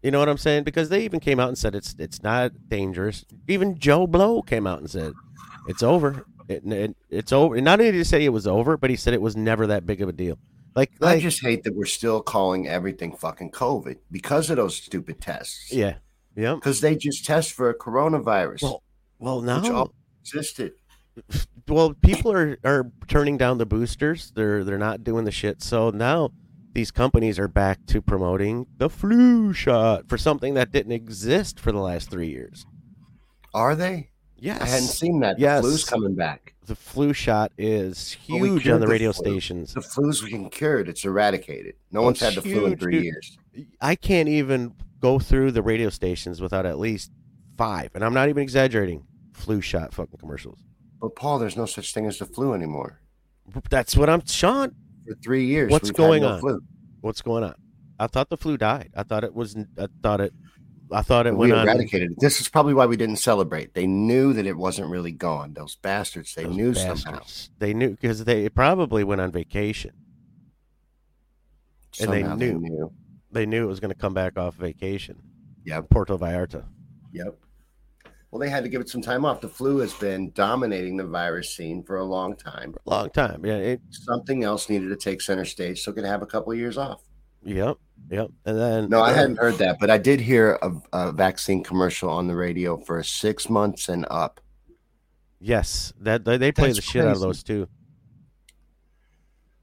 [0.05, 0.64] You know what I'm saying?
[0.64, 3.25] Because they even came out and said it's it's not dangerous.
[3.49, 5.14] Even Joe Blow came out and said
[5.67, 6.27] it's over.
[6.47, 7.59] It, it, it's over.
[7.59, 9.87] Not only did he say it was over, but he said it was never that
[9.87, 10.38] big of a deal.
[10.77, 15.23] Like, I just hate that we're still calling everything fucking COVID because of those stupid
[15.23, 15.73] tests.
[15.73, 15.95] yeah,
[16.37, 16.57] yeah.
[16.57, 18.83] Because they just test for a coronavirus, Well,
[19.19, 20.73] well, which now all existed.
[21.69, 24.33] well, people are, are turning down the boosters.
[24.35, 25.62] They're they're not doing the shit.
[25.62, 26.31] So now
[26.75, 31.73] these companies are back to promoting the flu shot for something that didn't exist for
[31.73, 32.67] the last three years.
[33.55, 34.11] Are they?
[34.37, 35.39] Yes, I hadn't seen that.
[35.39, 35.63] Yes.
[35.63, 36.55] The flu's coming back.
[36.67, 39.25] the flu shot is huge on the the radio flu.
[39.25, 39.73] stations.
[39.73, 40.89] The flu's been cured.
[40.89, 41.77] It's eradicated.
[41.93, 43.05] No one's had It's the flu in three dude.
[43.05, 43.39] years.
[43.81, 47.11] I can't even go through the radio stations without at least
[47.57, 49.07] five, and I'm not even exaggerating.
[49.33, 50.59] Flu shot fucking commercials.
[51.01, 53.01] But Paul, there's no such thing as the flu anymore.
[53.71, 54.75] That's what I'm, Shawn.
[55.07, 56.40] For three years, What's going no on?
[56.40, 56.61] Flu.
[57.01, 57.55] What's going on?
[57.99, 58.90] I thought the flu died.
[58.97, 59.57] I thought it was.
[59.79, 60.33] I thought it.
[60.93, 62.21] I thought it we went eradicated it.
[62.21, 63.75] This is probably why we didn't celebrate.
[63.75, 65.55] They knew that it wasn't really gone.
[65.55, 66.35] Those bastards.
[66.35, 67.21] They Those knew somehow.
[67.59, 69.93] They knew because they probably went on vacation.
[72.01, 72.93] And they Somehow knew.
[73.31, 75.23] They knew it was going to come back off vacation.
[75.64, 76.64] Yeah, Puerto Vallarta.
[77.12, 77.38] Yep.
[78.35, 79.40] Well, they had to give it some time off.
[79.40, 82.75] The flu has been dominating the virus scene for a long time.
[82.85, 83.47] Long time.
[83.47, 83.59] Yeah.
[83.59, 86.59] It, Something else needed to take center stage so it could have a couple of
[86.59, 87.01] years off.
[87.44, 87.77] yep.
[88.11, 88.31] Yep.
[88.44, 92.11] And then No, I hadn't heard that, but I did hear a, a vaccine commercial
[92.11, 94.40] on the radio for six months and up.
[95.38, 97.68] Yes, that they, they play That's the shit out of those too.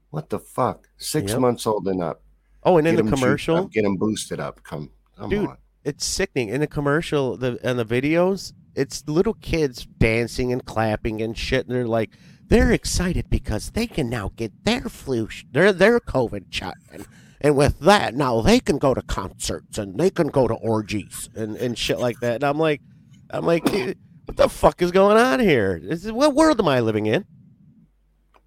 [0.08, 0.88] What the fuck?
[0.96, 1.40] Six Yep.
[1.40, 2.22] months old and up.
[2.64, 4.62] Oh, and in Get the 'em juiced commercial, up, get them boosted up.
[4.64, 5.48] Come, come Dude.
[5.50, 5.58] on.
[5.84, 6.48] it's sickening.
[6.48, 11.66] In the commercial, the and the videos, it's little kids dancing and clapping and shit.
[11.66, 12.10] And they're like,
[12.48, 17.06] they're excited because they can now get their flu, sh- their their COVID shot, and,
[17.40, 21.30] and with that, now they can go to concerts and they can go to orgies
[21.34, 22.36] and, and shit like that.
[22.36, 22.80] And I'm like,
[23.30, 23.64] I'm like,
[24.26, 25.80] what the fuck is going on here?
[25.82, 27.24] This is, what world am I living in?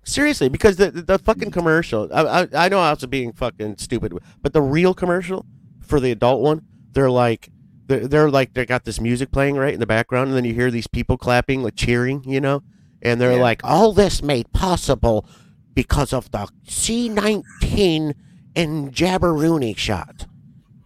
[0.03, 3.77] Seriously, because the the, the fucking commercial, I, I I know I was being fucking
[3.79, 5.47] stupid, but the real commercial
[5.81, 6.61] for the adult one,
[6.91, 7.49] they're like
[7.87, 10.53] they're, they're like they got this music playing right in the background, and then you
[10.53, 12.63] hear these people clapping, like cheering, you know,
[13.01, 13.41] and they're Yeah.
[13.41, 15.25] like, all this made possible
[15.73, 18.15] because of the C nineteen
[18.55, 20.27] and Jabberoonie shot.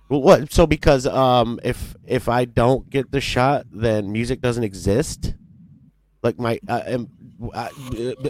[0.10, 0.52] Well, what?
[0.52, 5.36] So because um, if if I don't get the shot, then music doesn't exist.
[6.24, 7.08] Like my, uh, am,
[7.54, 7.70] I,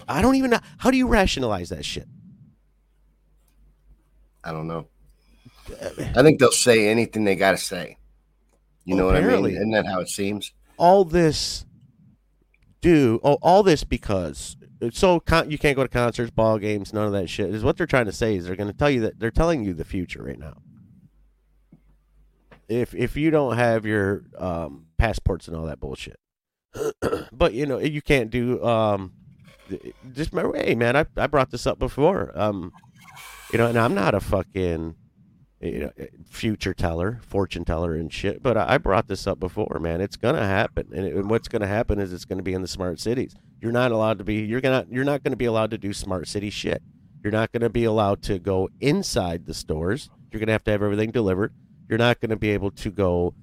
[0.08, 0.60] I don't even know.
[0.78, 2.08] How do you rationalize that shit?
[4.44, 4.88] I don't know.
[6.16, 7.98] I think they'll say anything they got to say.
[8.86, 9.32] You know Apparently.
[9.32, 9.56] what I mean?
[9.56, 10.54] Isn't that how it seems?
[10.78, 11.66] All this
[12.82, 14.56] do oh all this because
[14.92, 17.54] so con- you can't go to concerts, ball games, none of that shit.
[17.54, 19.64] Is what they're trying to say is they're going to tell you that they're telling
[19.64, 20.62] you the future right now.
[22.70, 26.20] If if you don't have your um, passports and all that bullshit,
[27.32, 29.14] but you know you can't do um,
[30.14, 32.32] just remember, hey man, I I brought this up before.
[32.36, 32.72] Um,
[33.52, 34.96] you know, and I'm not a fucking
[35.62, 38.42] you know eh, future teller, fortune teller, and shit.
[38.42, 40.02] But I, I brought this up before, man.
[40.02, 42.68] It's gonna happen, and, it, and what's gonna happen is it's gonna be in the
[42.68, 43.36] smart cities.
[43.62, 44.36] You're not allowed to be.
[44.36, 44.86] You're gonna.
[44.90, 46.82] You're not gonna be allowed to do smart city shit.
[47.24, 50.10] You're not gonna be allowed to go inside the stores.
[50.32, 51.54] You're gonna have to have everything delivered.
[51.90, 53.34] You're not gonna be able to go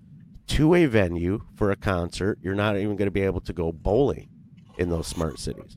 [0.48, 2.38] to a venue for a concert.
[2.40, 4.30] You're not even gonna be able to go bowling
[4.78, 5.76] in those smart cities.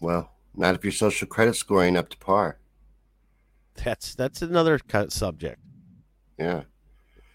[0.00, 2.58] Well, not if your social credit score ain't up to par.
[3.74, 5.60] That's that's another cut subject.
[6.38, 6.62] Yeah.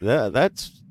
[0.02, 0.82] Yeah, that's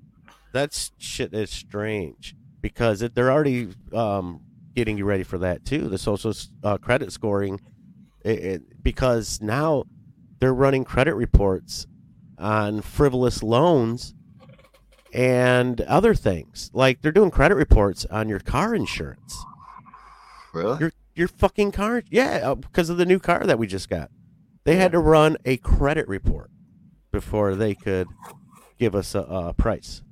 [0.53, 4.41] that's shit is strange because it, they're already um,
[4.75, 5.89] getting you ready for that too.
[5.89, 6.33] The social
[6.65, 7.61] uh, credit scoring,
[8.25, 9.85] it, it, because now
[10.39, 11.87] they're running credit reports
[12.39, 14.15] on frivolous loans
[15.13, 16.71] and other things.
[16.73, 19.37] Like they're doing credit reports on your car insurance.
[20.55, 20.79] Really?
[20.81, 24.11] Your your fucking car, yeah, uh, because of the new car that we just got.
[24.65, 26.51] They had to run a credit report
[27.11, 28.09] before they could
[28.79, 30.03] give us a, a price.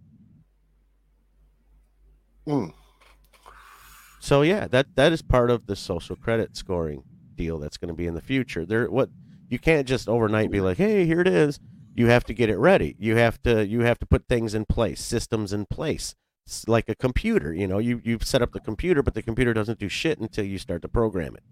[2.47, 2.73] Mm.
[4.19, 7.05] So yeah, that that is part of the social credit scoring
[7.37, 8.67] deal that's going to be in the future.
[8.67, 9.09] There, what
[9.49, 11.59] you can't just overnight be like, hey, here it is.
[11.95, 12.97] You have to get it ready.
[12.99, 16.15] You have to you have to put things in place, systems in place,
[16.67, 17.53] like a computer.
[17.55, 20.45] You know, you you set up the computer, but the computer doesn't do shit until
[20.45, 21.43] you start to program it.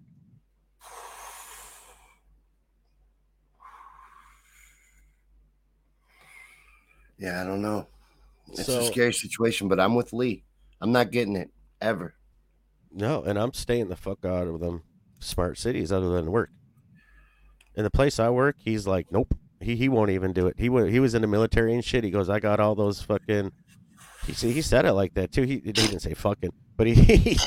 [7.17, 7.87] Yeah, I don't know.
[8.47, 10.43] It's So- a scary situation, but I'm with Lee.
[10.81, 12.15] I'm not getting it ever.
[12.91, 14.83] No, and I'm staying the fuck out of them
[15.19, 16.49] smart cities other than work.
[17.75, 19.35] In the place I work, he's like, nope.
[19.61, 20.55] He he won't even do it.
[20.57, 22.05] He he was in the military and shit.
[22.05, 23.51] He goes, I got all those fucking.
[24.25, 25.43] He see, he said it like that too.
[25.43, 27.39] He, he didn't say fucking, but he he,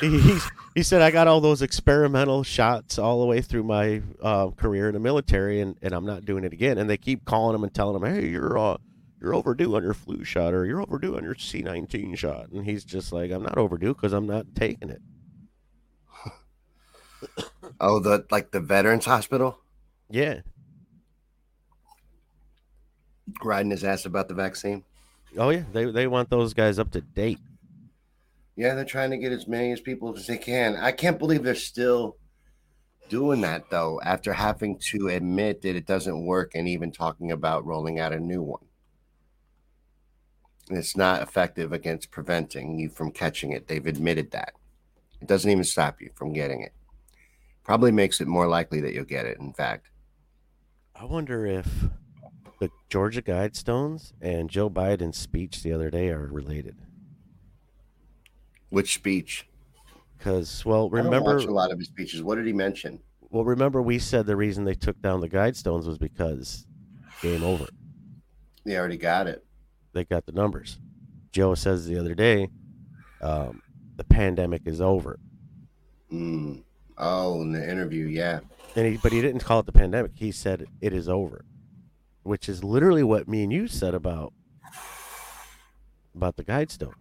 [0.00, 0.38] he
[0.74, 4.88] he said I got all those experimental shots all the way through my uh, career
[4.88, 6.78] in the military, and, and I'm not doing it again.
[6.78, 8.76] And they keep calling him and telling him, hey, you're uh
[9.20, 12.84] you're overdue on your flu shot or you're overdue on your C19 shot, and he's
[12.84, 15.02] just like, I'm not overdue because I'm not taking it.
[17.80, 19.58] Oh, the like the Veterans Hospital
[20.10, 20.40] Yeah.
[23.42, 24.84] riding his ass about the vaccine.
[25.36, 27.38] Oh yeah, they they want those guys up to date.
[28.56, 30.76] Yeah, they're trying to get as many as people as they can.
[30.76, 32.16] I can't believe they're still
[33.08, 37.66] doing that though, after having to admit that it doesn't work and even talking about
[37.66, 38.64] rolling out a new one.
[40.70, 43.66] It's not effective against preventing you from catching it.
[43.66, 44.54] They've admitted that.
[45.20, 46.72] It doesn't even stop you from getting it.
[47.64, 49.90] Probably makes it more likely that you'll get it, in fact.
[50.94, 51.66] I wonder if
[52.64, 56.76] the Georgia Guidestones and Joe Biden's speech the other day are related.
[58.70, 59.46] Which speech?
[60.16, 62.22] Because well, remember, a lot of his speeches.
[62.22, 63.00] What did he mention?
[63.30, 66.66] well, remember we said the reason they took down the Guidestones was because
[67.20, 67.66] game over.
[68.64, 69.44] They already got it.
[69.92, 70.78] They got the numbers.
[71.32, 72.48] Joe says the other day,
[73.20, 73.60] um,
[73.96, 75.18] the pandemic is over,
[76.12, 76.62] Mm.
[76.96, 78.40] Oh, in the interview, yeah.
[78.76, 80.12] and he, but he didn't call it the pandemic.
[80.14, 81.44] He said it is over,
[82.24, 84.32] which is literally what me and you said about
[86.14, 86.94] about the Guidestones.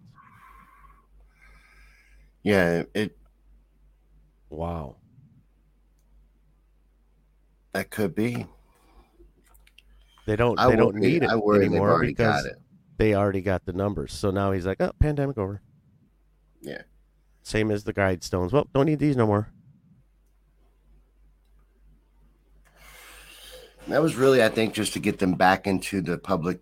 [2.43, 3.17] Yeah, it
[4.49, 4.97] Wow.
[7.73, 8.45] that could be.
[10.25, 10.59] They don't.
[10.59, 12.61] I they don't need it I worry anymore already because got it.
[12.97, 14.13] they already got the numbers.
[14.13, 15.61] So now he's like, "Oh, pandemic over."
[16.61, 16.83] Yeah.
[17.43, 18.51] Same as the Guidestones.
[18.51, 19.51] Well, don't need these no more.
[23.87, 26.61] That was really, I think, just to get them back into the public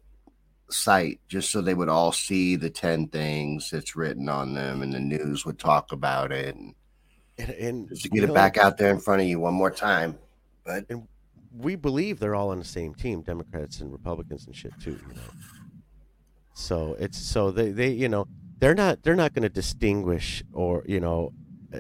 [0.70, 4.94] site, just so they would all see the 10 things that's written on them and
[4.94, 6.74] the news would talk about it and
[7.38, 9.54] And, and just to get it know, back out there in front of you one
[9.54, 10.18] more time.
[10.66, 10.86] But
[11.58, 15.00] we believe they're all on the same team, Democrats and Republicans and shit too.
[15.08, 15.22] You know.
[16.54, 18.28] So it's so they they you know
[18.60, 21.34] they're not they're not going to distinguish or you know
[21.74, 21.80] uh,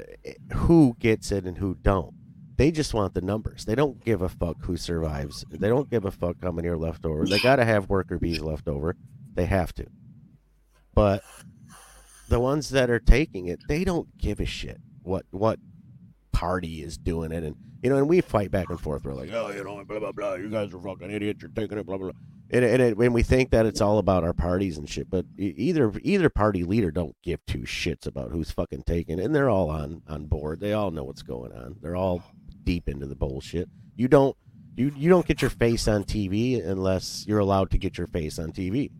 [0.55, 2.13] who gets it and who don't.
[2.61, 3.65] They just want the numbers.
[3.65, 5.43] They don't give a fuck who survives.
[5.49, 7.25] They don't give a fuck how many are left over.
[7.25, 8.95] They got to have worker bees left over.
[9.33, 9.87] They have to.
[10.93, 11.23] But
[12.29, 15.57] the ones that are taking it, they don't give a shit what what
[16.31, 19.05] party is doing it, and you know, and we fight back and forth.
[19.05, 20.35] We're like, oh, you know, blah blah blah.
[20.35, 21.41] You guys are fucking idiots.
[21.41, 22.11] You're taking it, blah blah.
[22.11, 22.19] blah.
[22.51, 25.91] And and, it, we think that it's all about our parties and shit, but either
[26.03, 29.71] either party leader don't give two shits about who's fucking taking it, and they're all
[29.71, 30.59] on on board.
[30.59, 31.77] They all know what's going on.
[31.81, 32.21] They're all
[32.63, 33.69] deep into the bullshit.
[33.95, 34.35] You don't
[34.75, 38.39] you you don't get your face on TV unless you're allowed to get your face
[38.39, 38.91] on TV.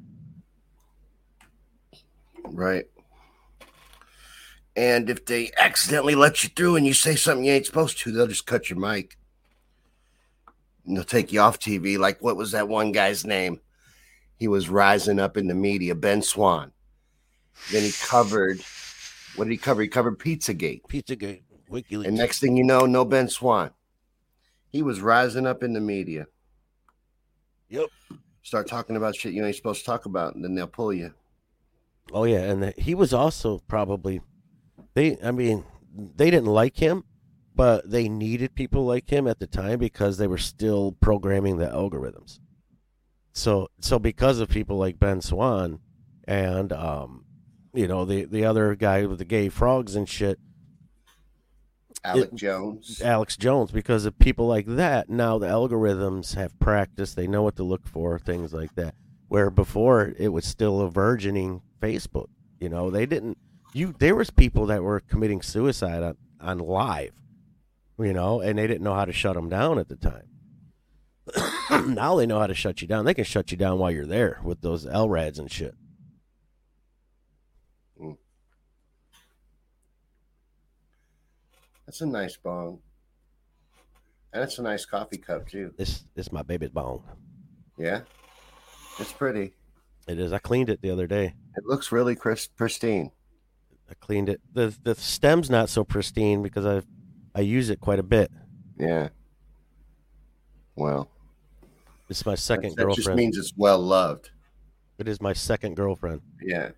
[2.45, 2.85] Right.
[4.75, 8.11] And if they accidentally let you through and you say something you ain't supposed to,
[8.11, 9.17] they'll just cut your mic.
[10.85, 11.97] And they'll take you off TV.
[11.97, 13.59] Like, what was that one guy's name?
[14.37, 16.71] He was rising up in the media, Ben Swann.
[17.71, 18.61] Then he covered,
[19.35, 19.81] what did he cover?
[19.81, 20.81] He covered Pizzagate.
[20.87, 22.07] Pizzagate, WikiLeaks.
[22.07, 23.71] And next thing you know, no Ben Swann.
[24.69, 26.27] He was rising up in the media.
[27.69, 27.87] Yep.
[28.43, 31.13] Start talking about shit you ain't supposed to talk about, and then they'll pull you.
[32.11, 34.21] Oh yeah, and the, he was also probably
[34.93, 35.17] they.
[35.23, 37.03] I mean, they didn't like him,
[37.55, 41.67] but they needed people like him at the time because they were still programming the
[41.67, 42.39] algorithms.
[43.33, 45.79] So, so because of people like Ben Swann
[46.25, 47.25] and um,
[47.73, 50.39] you know the the other guy with the gay frogs and shit,
[52.03, 53.01] Alec Jones.
[53.01, 57.15] Alex Jones, because of people like that, now the algorithms have practiced.
[57.15, 58.95] They know what to look for, things like that.
[59.27, 62.27] Where before it was still a virgining Facebook.
[62.59, 63.37] You know, they didn't.
[63.73, 67.13] You there was people that were committing suicide on on live.
[67.99, 70.27] You know, and they didn't know how to shut them down at the time.
[71.93, 73.05] now they know how to shut you down.
[73.05, 75.75] They can shut you down while you're there with those LRADs and shit.
[81.91, 82.79] That's a nice bong.
[84.31, 85.73] And it's a nice coffee cup too.
[85.77, 87.03] This this my baby's bone.
[87.77, 88.03] Yeah.
[88.97, 89.55] It's pretty.
[90.07, 90.31] It is.
[90.31, 91.33] I cleaned it the other day.
[91.57, 93.11] It looks really crisp, pristine.
[93.89, 94.39] I cleaned it.
[94.53, 96.81] the The stem's not so pristine because I
[97.35, 98.31] I use it quite a bit.
[98.79, 99.09] Yeah.
[100.77, 101.09] Well,
[102.07, 104.29] It's my second that, that just means it's well loved.
[104.97, 106.21] it is my second girlfriend.
[106.41, 106.69] Yeah.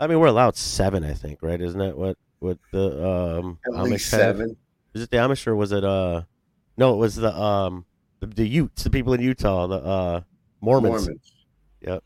[0.00, 1.60] I mean, we're allowed seven, I think, right?
[1.60, 4.56] Isn't that what what the um At Amish seven.
[4.94, 6.22] Is it the Amish or was it uh?
[6.76, 7.84] No, it was the um
[8.20, 10.20] the, the Utes, the people in Utah, the uh
[10.60, 11.06] Mormons.
[11.06, 11.32] Mormons.
[11.80, 12.04] Yep.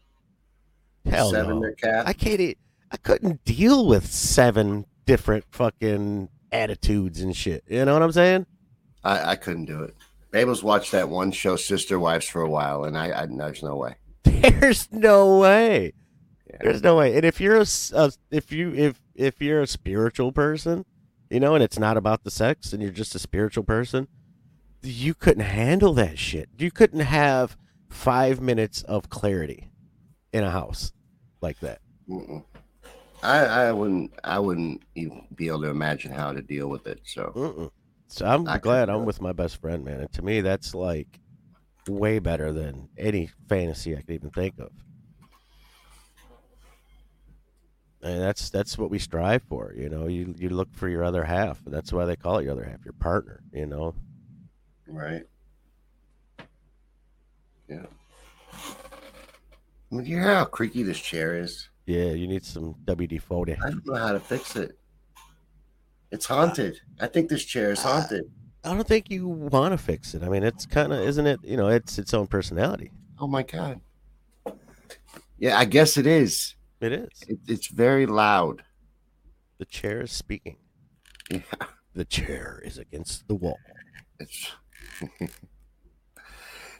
[1.07, 1.61] Hell seven no.
[1.63, 2.07] their cat.
[2.07, 2.41] I can't.
[2.41, 2.57] e-
[2.91, 7.65] I couldn't deal with seven different fucking attitudes and shit.
[7.69, 8.47] You know what I'm saying?
[9.03, 9.95] I, I couldn't do it.
[10.31, 13.77] Babel's watched that one show, Sister Wives, for a while, and I, I there's no
[13.77, 13.97] way.
[14.25, 15.93] There's no way.
[16.49, 16.57] Yeah.
[16.63, 17.17] There's no way.
[17.17, 20.85] And if you're a, s- a- if you if if you're a spiritual person,
[21.31, 24.09] you know, and it's not about the sex, and you're just a spiritual person,
[24.83, 26.49] you couldn't handle that shit.
[26.59, 27.57] You couldn't have
[27.89, 29.71] five minutes of clarity
[30.33, 30.93] in a house
[31.41, 31.81] like that.
[32.09, 32.45] Mm-mm.
[33.23, 37.01] I, I wouldn't I wouldn't even be able to imagine how to deal with it.
[37.05, 37.71] So Mm-mm.
[38.09, 40.01] So I'm I glad I'm with my best friend, man.
[40.01, 41.19] And to me, that's like
[41.89, 44.71] way better than any fantasy I could even think of.
[48.07, 50.07] And that's that's what we strive for, you know.
[50.07, 52.85] You you look for your other half, that's why they call it your other half,
[52.85, 53.41] your partner.
[53.53, 53.95] You know,
[54.87, 55.25] right.
[57.69, 57.87] Yeah.
[58.53, 61.69] I mean, you hear how creaky this chair is?
[61.87, 62.11] yeah.
[62.11, 63.55] You need some WD forty.
[63.55, 64.79] I don't know how to fix it.
[66.13, 66.79] It's haunted.
[67.01, 68.31] I think this chair is haunted.
[68.63, 70.23] I don't think you want to fix it.
[70.23, 71.41] I mean, it's kind of, isn't it?
[71.43, 72.93] You know, it's its own personality.
[73.19, 73.81] Oh my god.
[75.39, 76.56] Yeah, I guess it is.
[76.81, 77.09] It is.
[77.29, 78.63] It, it's very loud.
[79.59, 80.57] The chair is speaking.
[81.31, 81.41] Yeah,
[81.95, 83.59] The chair is against the wall.
[84.21, 84.53] it's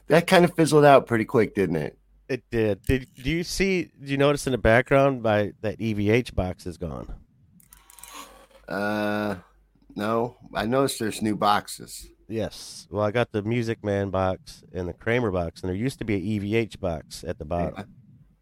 [0.07, 1.97] that kind of fizzled out pretty quick, didn't it?
[2.29, 2.81] It did.
[2.83, 3.83] Did do you see?
[4.03, 7.13] Do you notice in the background by that EVH box is gone?
[8.67, 9.37] Uh,
[9.95, 10.37] no.
[10.53, 12.09] I noticed there's new boxes.
[12.27, 12.87] Yes.
[12.91, 16.05] Well, I got the Music Man box and the Kramer box, and there used to
[16.05, 17.85] be an EVH box at the bottom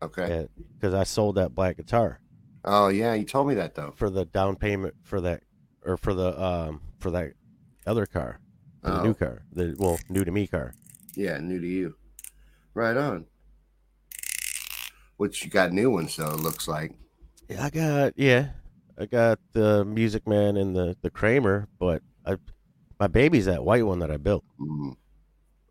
[0.06, 0.48] Okay.
[0.80, 2.20] because I sold that black guitar
[2.64, 3.94] Oh yeah, you told me that though.
[3.96, 5.44] for the down payment for that,
[5.84, 7.34] or for the um for that
[7.86, 8.40] other car,
[8.84, 9.04] for the Oh.
[9.04, 10.74] new car, the well new to me car.
[11.16, 11.96] Yeah, new to you.
[12.74, 13.26] Right on.
[15.18, 16.92] Which you got new ones though, it looks like.
[17.50, 18.50] Yeah, I got yeah,
[18.98, 22.38] I got the Music Man and the the Kramer, but I
[23.00, 24.44] my baby's that white one that I built.
[24.60, 24.96] Mm,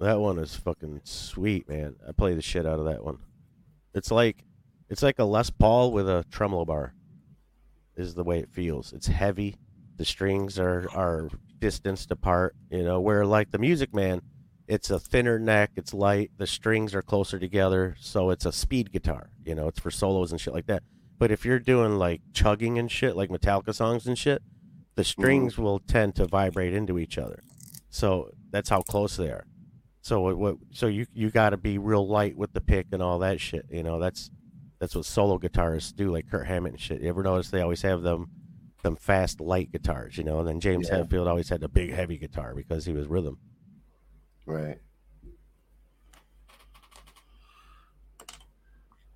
[0.00, 1.96] That one is fucking sweet, man.
[2.08, 3.18] I play the shit out of that one.
[3.94, 4.44] It's like
[4.88, 6.94] it's like a Les Paul with a tremolo bar.
[7.96, 8.92] Is the way it feels.
[8.92, 9.56] It's heavy.
[9.96, 11.30] The strings are are
[11.60, 12.56] distanced apart.
[12.70, 14.20] You know, where like the Music Man,
[14.66, 18.92] it's a thinner neck, it's light, the strings are closer together, so it's a speed
[18.92, 19.30] guitar.
[19.44, 20.82] You know, it's for solos and shit like that.
[21.18, 24.42] But if you're doing like chugging and shit, like Metallica songs and shit,
[24.96, 25.22] the mm-hmm.
[25.22, 27.40] strings will tend to vibrate into each other.
[27.90, 29.46] So that's how close they are.
[30.04, 33.02] So what, what so you you got to be real light with the pick and
[33.02, 33.64] all that shit.
[33.70, 34.30] You know, that's
[34.78, 37.00] that's what solo guitarists do, like Kurt Hammett and shit.
[37.00, 38.26] You ever notice they always have them
[38.82, 40.40] them fast light guitars, you know?
[40.40, 40.98] And then James Yeah.
[40.98, 43.38] Hetfield always had the big heavy guitar because he was rhythm.
[44.44, 44.76] Right.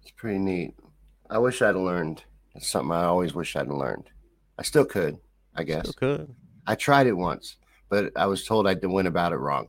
[0.00, 0.74] It's pretty neat.
[1.28, 2.24] I wish I'd learned.
[2.54, 4.08] It's something I always wish I'd learned.
[4.58, 5.18] I still could,
[5.54, 5.90] I guess.
[5.90, 6.34] Still could.
[6.66, 7.56] I tried it once,
[7.90, 9.68] but I was told I went about it wrong.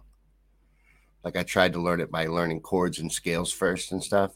[1.24, 4.32] Like I tried to learn it by learning chords and scales first and stuff.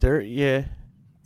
[0.00, 0.64] There, yeah.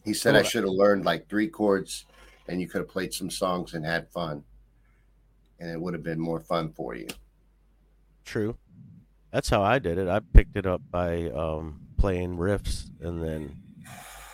[0.05, 2.07] He said I should have learned like three chords
[2.49, 4.43] and you could have played some songs and had fun.
[5.59, 7.09] And it would have been more fun for you.
[8.25, 8.57] True.
[9.31, 10.09] That's how I did it.
[10.09, 13.57] I picked it up by um, playing riffs, and then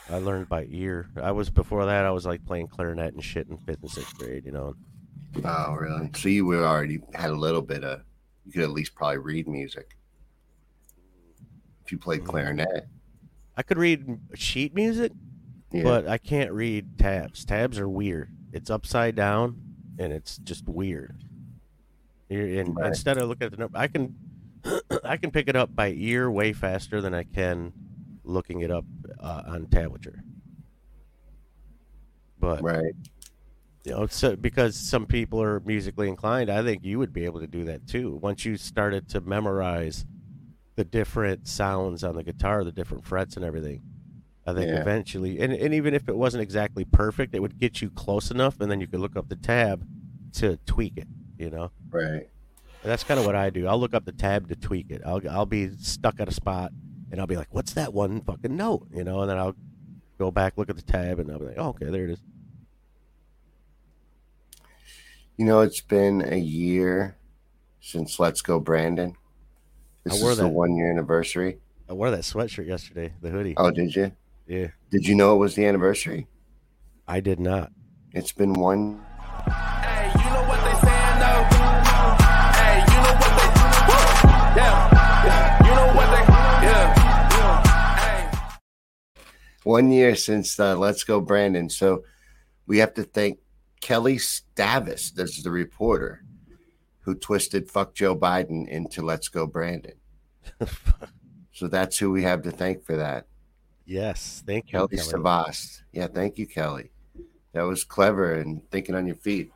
[0.09, 1.09] I learned by ear.
[1.21, 2.07] I was before that.
[2.07, 4.47] I was like playing clarinet and shit in fifth and sixth grade.
[4.47, 4.75] You know.
[5.45, 6.11] Oh, really?
[6.15, 8.03] So you were already had a little bit of,
[8.47, 9.96] you could at least probably read music.
[11.87, 12.89] If you played clarinet.
[13.57, 15.13] I could read sheet music,
[15.73, 15.85] Yeah.
[15.85, 17.45] but I can't read tabs.
[17.45, 18.33] Tabs are weird.
[18.53, 19.63] It's upside down,
[19.97, 21.23] and it's just weird.
[22.29, 22.89] And Right.
[22.89, 24.17] instead of looking at the number, I can
[25.05, 27.73] I can pick it up by ear way faster than I can
[28.25, 28.85] looking it up
[29.21, 30.19] uh, on tablature.
[32.41, 32.95] But right.
[33.85, 37.39] you know, so because some people are musically inclined, I think you would be able
[37.39, 38.17] to do that too.
[38.17, 40.05] Once you started to memorize
[40.77, 43.83] the different sounds on the guitar, the different frets and everything,
[44.47, 44.81] I think Yeah.
[44.81, 48.61] eventually, and, and even if it wasn't exactly perfect, it would get you close enough,
[48.61, 49.87] and then you could look up the tab
[50.35, 51.09] to tweak it.
[51.39, 52.29] You know, Right.
[52.83, 53.67] and that's kind of what I do.
[53.67, 55.03] I'll look up the tab to tweak it.
[55.05, 56.73] I'll I'll be stuck at a spot,
[57.11, 59.55] and I'll be like, "What's that one fucking note?" You know, and then I'll
[60.19, 62.23] go back, look at the tab, and I'll be like, "Oh, okay, there it is."
[65.37, 67.17] You know, it's been a year
[67.81, 69.17] since Let's Go Brandon.
[70.07, 71.59] This I wore is the one year anniversary.
[71.89, 73.55] I wore that sweatshirt yesterday, the hoodie.
[73.57, 74.13] Oh, did you?
[74.47, 76.29] Yeah, Did you know it was the anniversary?
[77.09, 77.73] I did not.
[78.13, 79.01] It's been one.
[79.47, 81.43] Hey, you know what they saying though?
[82.55, 83.49] Hey, you know what they
[83.91, 83.99] Woo!
[84.57, 85.67] Yeah.
[85.67, 86.23] You know what they
[86.69, 86.95] Yeah.
[87.99, 88.49] Hey.
[89.65, 91.69] one year since uh, Let's Go Brandon.
[91.69, 92.05] So
[92.69, 93.41] we have to thank
[93.81, 96.23] Kelly Stavast, this is the reporter,
[97.07, 99.95] who twisted fuck Joe Biden into Let's Go Brandon.
[101.53, 103.27] So that's who we have to thank for that.
[103.87, 105.09] yes, thank you, Kelly Kelly.
[105.11, 105.81] Stavast.
[105.91, 106.91] Yeah, thank you, Kelly.
[107.55, 109.51] That was clever and thinking on your feet.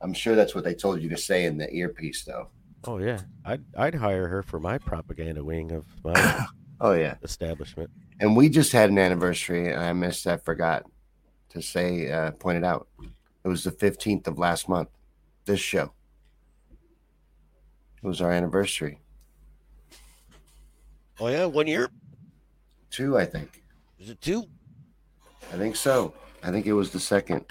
[0.00, 2.48] I'm sure that's what they told you to say in the earpiece, though.
[2.84, 6.46] Oh yeah, I'd I'd hire her for my propaganda wing of my
[6.80, 7.16] Oh, yeah.
[7.22, 7.90] establishment.
[8.18, 10.84] And we just had an anniversary, and I missed, I forgot
[11.50, 12.88] to say, uh, point it out.
[13.44, 14.88] It was the 15th of last month,
[15.44, 15.92] this show.
[18.02, 18.98] It was our anniversary.
[21.20, 21.88] Oh yeah, one year.
[22.90, 23.62] Two, I think.
[23.98, 24.44] Is it two?
[25.52, 26.14] I think so.
[26.42, 27.44] I think it was the second.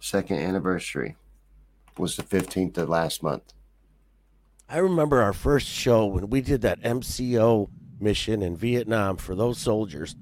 [0.00, 1.16] Second anniversary
[1.98, 3.52] was the 15th of last month.
[4.68, 7.68] I remember our first show when we did that MCO
[8.00, 10.16] mission in Vietnam for those soldiers.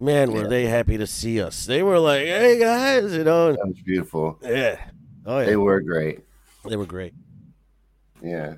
[0.00, 0.48] Man, were Yeah.
[0.48, 1.66] they happy to see us?
[1.66, 3.52] They were like, "Hey guys," you know.
[3.52, 4.38] That was beautiful.
[4.42, 4.80] Yeah.
[5.26, 6.20] Oh yeah, They were great.
[6.64, 7.14] they were great.
[8.22, 8.54] Yeah.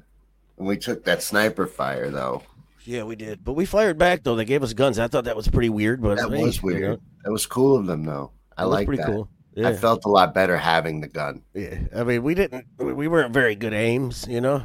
[0.58, 2.42] And we took that sniper fire, though.
[2.84, 3.42] Yeah, we did.
[3.44, 4.36] But we fired back though.
[4.36, 4.98] They gave us guns.
[4.98, 7.00] I thought that was pretty weird, but That hey, was weird.
[7.24, 8.30] That was cool of them, though.
[8.58, 9.08] I that like pretty that.
[9.10, 9.28] cool.
[9.54, 9.68] Yeah.
[9.68, 11.42] I felt a lot better having the gun.
[11.54, 12.66] Yeah, I mean, we didn't.
[12.78, 14.64] We weren't very good aims, you know.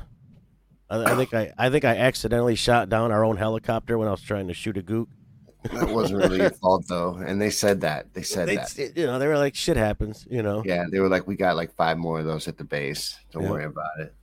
[0.90, 4.12] I, I think I, I think I accidentally shot down our own helicopter when I
[4.12, 5.08] was trying to shoot a gook.
[5.72, 7.14] That wasn't really your fault, though.
[7.16, 8.14] And they said that.
[8.14, 8.94] They said They, that.
[8.98, 10.64] you know, they were like, "Shit happens," you know.
[10.66, 13.18] Yeah, they were like, we got like five more of those at the base.
[13.32, 13.50] Don't Yeah.
[13.52, 14.14] worry about it.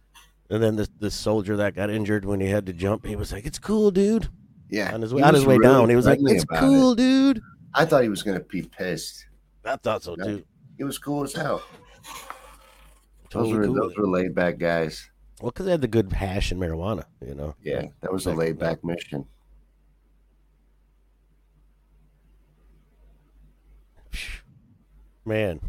[0.49, 3.33] And then the the soldier that got injured when he had to jump, he was
[3.33, 4.29] like, "It's cool, dude."
[4.69, 4.95] Yeah.
[4.95, 6.99] On his way on his way really down, he was like, "It's cool, it.
[6.99, 7.43] dude."
[7.75, 9.27] I thought he was going to be pissed.
[9.65, 10.45] I thought so too.
[10.79, 11.63] He was cool as hell.
[13.29, 13.75] Totally those were cool.
[13.75, 15.11] those were laid back guys.
[15.41, 17.55] Well, because they had the good hash and marijuana, you know.
[17.63, 19.27] Yeah, that was a laid back mission.
[25.25, 25.61] Man,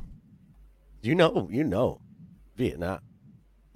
[1.02, 2.00] you know, you know,
[2.56, 3.00] Vietnam.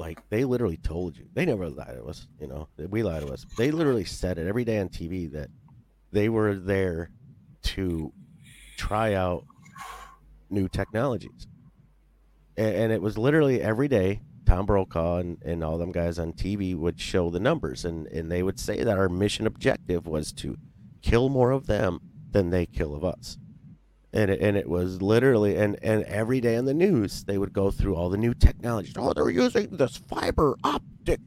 [0.02, 1.28] Like they literally told you.
[1.36, 2.28] They never lied to us.
[2.39, 3.45] You know, we lied to us.
[3.56, 5.49] They literally said it every day on TV that
[6.12, 7.12] they were there
[7.76, 8.12] to
[8.78, 9.45] try out
[10.49, 11.45] new technologies.
[12.58, 14.22] and, and it was literally every day.
[14.47, 18.32] Tom Brokaw and, and all them guys on TV would show the numbers, and, and
[18.32, 20.58] they would say that our mission objective was to
[21.04, 23.38] kill more of them than they kill of us.
[24.14, 27.53] And it, and it was literally, and, and every day in the news, they would
[27.53, 28.93] go through all the new technologies.
[28.97, 31.22] Oh, they're using this fiber optic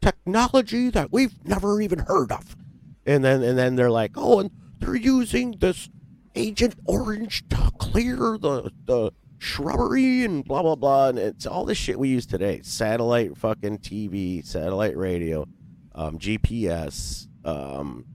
[0.00, 2.56] technology that we've never even heard of.
[3.04, 5.90] And then, and then they're like, oh, and they're using this
[6.34, 11.08] Agent Orange to clear the, the shrubbery and blah blah blah.
[11.08, 12.60] And it's all the shit we use today.
[12.62, 15.46] Satellite fucking tv satellite radio
[15.94, 18.06] um, gps um,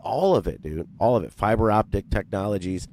[0.00, 0.88] all of it dude.
[0.98, 1.32] All of it.
[1.32, 2.88] Fiber optic technologies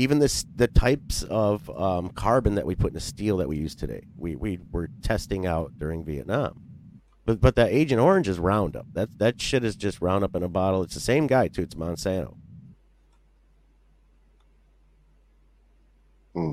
[0.00, 3.56] even this the types of um, carbon that we put in the steel that we
[3.56, 6.62] use today we, we were testing out during vietnam
[7.24, 10.48] but but that agent orange is roundup that that shit is just roundup in a
[10.48, 12.36] bottle it's the same guy too it's monsanto
[16.34, 16.52] Hmm.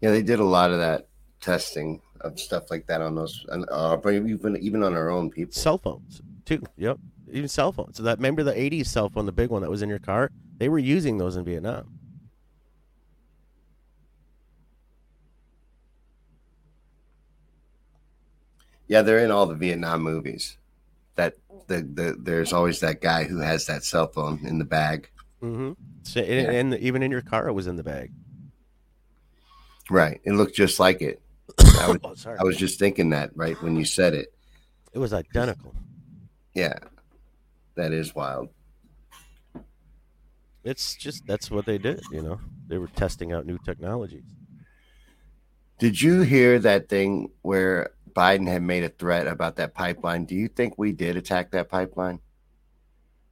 [0.00, 1.08] Yeah, they did a lot of that
[1.40, 5.52] testing of stuff like that on those, uh, even even on our own people.
[5.52, 6.62] cell phones too.
[6.76, 6.98] Yep,
[7.32, 7.96] even cell phones.
[7.96, 10.30] So that remember the '80s cell phone, the big one that was in your car.
[10.60, 11.98] They were using those in Vietnam.
[18.88, 20.58] Yeah, they're in all the Vietnam movies.
[21.14, 21.34] That
[21.66, 25.08] the, the there's always that guy who has that cell phone in the bag.
[25.42, 25.72] Mm-hmm.
[26.02, 26.58] So, and, Yeah.
[26.58, 28.12] and even in your car, it was in the bag.
[29.88, 30.20] Right.
[30.24, 31.22] It looked just like it.
[31.58, 32.38] I was, Oh, sorry.
[32.38, 34.34] I was just thinking that right when you said it.
[34.92, 35.74] It was identical.
[36.54, 36.74] Yeah.
[37.76, 38.48] That is wild.
[40.62, 42.00] It's just that's what they did.
[42.12, 44.24] You know, they were testing out new technologies.
[45.78, 50.26] Did you hear that thing where Biden had made a threat about that pipeline?
[50.26, 52.20] Do you think we did attack that pipeline?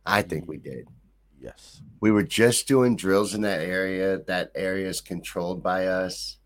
[0.07, 0.89] I think we did.
[1.39, 1.83] Yes.
[2.01, 4.19] We were just doing drills in that area.
[4.27, 6.39] That area is controlled by us.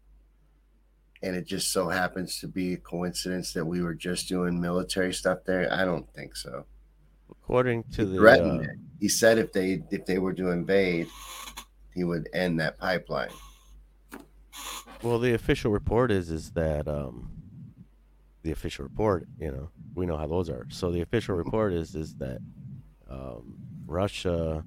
[1.23, 5.15] And it just so happens to be a coincidence that we were just doing military
[5.15, 5.73] stuff there.
[5.73, 6.67] I don't think so.
[7.43, 8.73] According to He the threatened uh.
[9.01, 11.09] He said if they if they were to invade,
[11.95, 13.31] he would end that pipeline.
[15.03, 17.31] well, the official report is is that um,
[18.43, 19.27] the official report.
[19.39, 20.67] You know, we know how those are.
[20.71, 22.39] So the official report is is that
[23.11, 23.55] um,
[23.87, 24.65] Russia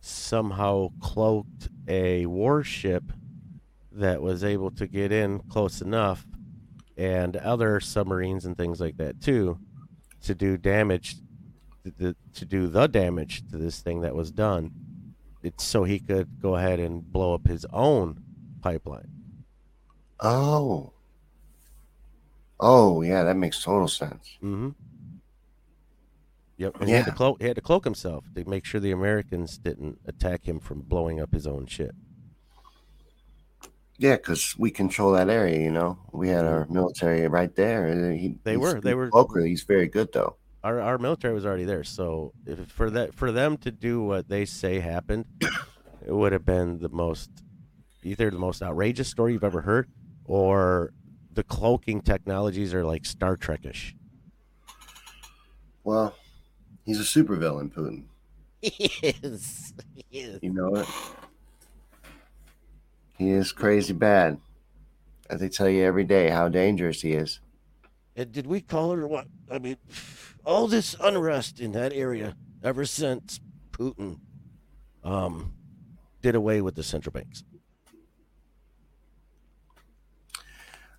[0.00, 3.04] somehow cloaked a warship
[3.92, 6.26] that was able to get in close enough,
[6.96, 9.58] and other submarines and things like that too,
[10.22, 11.16] to do damage,
[11.84, 14.72] the- to do the damage to this thing that was done.
[15.42, 18.22] It's so he could go ahead and blow up his own
[18.60, 19.08] pipeline.
[20.20, 20.92] Oh.
[22.58, 24.36] Oh yeah, that makes total sense.
[24.42, 24.70] Mm-hmm.
[26.58, 27.14] Yep, and he had to Yeah.
[27.16, 27.40] cloak.
[27.40, 31.18] He had to cloak himself to make sure the Americans didn't attack him from blowing
[31.18, 31.92] up his own shit.
[33.96, 35.58] Yeah, because we control that area.
[35.58, 38.12] You know, we had our military right there.
[38.12, 39.42] He, They were- they were- local.
[39.42, 40.36] He's very good though.
[40.62, 44.28] Our our military was already there, so if for that for them to do what
[44.28, 45.24] they say happened,
[46.06, 47.30] it would have been the most
[48.02, 49.88] either the most outrageous story you've ever heard,
[50.26, 50.92] or
[51.32, 53.94] the cloaking technologies are like Star Trekish.
[55.82, 56.14] Well,
[56.84, 58.04] he's a supervillain, Putin.
[58.62, 58.90] He
[59.22, 59.72] is.
[59.94, 60.38] He is.
[60.42, 60.86] You know it.
[63.16, 64.38] He is crazy bad.
[65.30, 67.40] As they tell you every day how dangerous he is.
[68.16, 69.26] And did we call it or what?
[69.50, 69.76] I mean,
[70.44, 73.40] all this unrest in that area ever since
[73.72, 74.18] Putin
[75.04, 75.52] um,
[76.22, 77.44] did away with the central banks.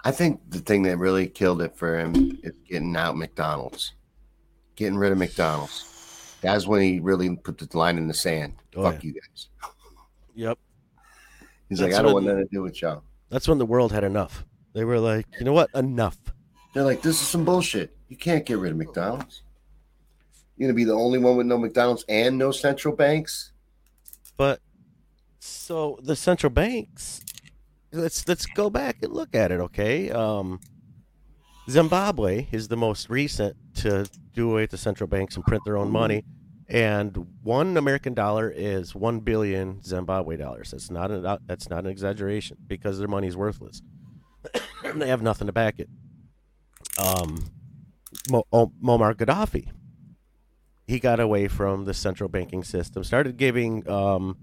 [0.03, 3.93] I think the thing that really killed it for him is getting out McDonald's,
[4.75, 6.37] getting rid of McDonald's.
[6.41, 8.55] That's when he really put the line in the sand.
[8.75, 9.07] Oh, Fuck yeah.
[9.07, 9.47] you guys.
[10.33, 10.57] Yep.
[11.69, 13.03] He's like, I don't when- want nothing to do with y'all.
[13.29, 14.43] That's when the world had enough.
[14.73, 15.69] They were like, you know what?
[15.75, 16.17] Enough.
[16.73, 17.95] They're like, this is some bullshit.
[18.11, 19.41] You can't get rid of McDonald's.
[20.57, 23.53] You're gonna be the only one with no McDonald's and no central banks.
[24.35, 24.59] But
[25.39, 27.21] so the central banks,
[27.93, 30.11] let's let's go back and look at it, okay?
[30.11, 30.59] Um,
[31.69, 35.77] Zimbabwe is the most recent to do away with the central banks and print their
[35.77, 36.25] own money,
[36.67, 40.71] and one American dollar is one billion Zimbabwe dollars.
[40.71, 43.81] That's not an that's not an exaggeration because their money is worthless.
[44.95, 45.87] they have nothing to back it.
[46.97, 47.45] Um,
[48.31, 49.67] Mo- oh, Muammar Gaddafi
[50.87, 54.35] he got away from the central banking system, started giving um,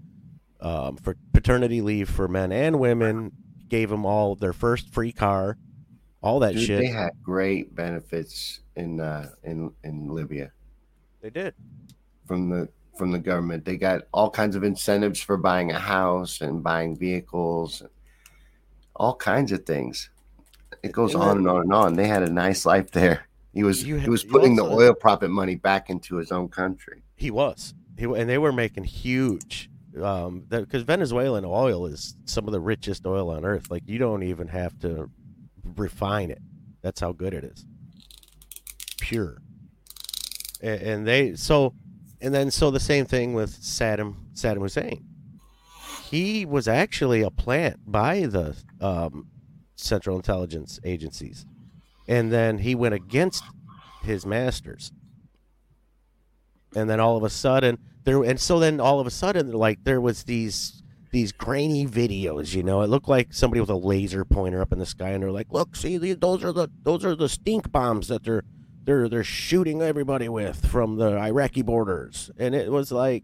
[0.61, 3.31] um, for paternity leave for men and women,
[3.67, 5.57] gave them all their first free car,
[6.23, 6.79] all that Dude, shit.
[6.79, 10.51] they had great benefits in uh, in in Libya
[11.21, 11.53] They did.
[12.25, 12.67] from the
[12.97, 13.63] from the government.
[13.63, 17.83] They got all kinds of incentives for buying a house and buying vehicles.
[18.95, 20.09] all kinds of things.
[20.83, 21.93] It goes And on then- and on and on.
[21.95, 23.27] They had a nice life there.
[23.53, 27.03] He was You he was putting the oil profit money back into his own country.
[27.15, 27.73] He was.
[27.97, 29.69] He and they were making huge.
[29.99, 33.71] Um, because Venezuelan oil is some of the richest oil on earth.
[33.71, 35.09] Like you don't even have to
[35.75, 36.41] refine it.
[36.81, 37.65] That's how good it is.
[39.01, 39.41] Pure.
[40.61, 41.73] And, and they so,
[42.21, 45.05] and then so the same thing with Saddam Saddam Hussein.
[46.03, 49.27] He was actually a plant by the um,
[49.75, 51.45] Central Intelligence agencies,
[52.09, 53.43] and then he went against
[54.01, 54.91] his masters.
[56.75, 59.83] And then all of a sudden there and so then all of a sudden like
[59.83, 62.81] there was these these grainy videos you know?
[62.81, 65.51] It looked like somebody with a laser pointer up in the sky and they're like
[65.51, 68.43] look see those are the those are the stink bombs that they're
[68.83, 72.31] they're they're shooting everybody with from the iraqi borders.
[72.37, 73.23] And it was like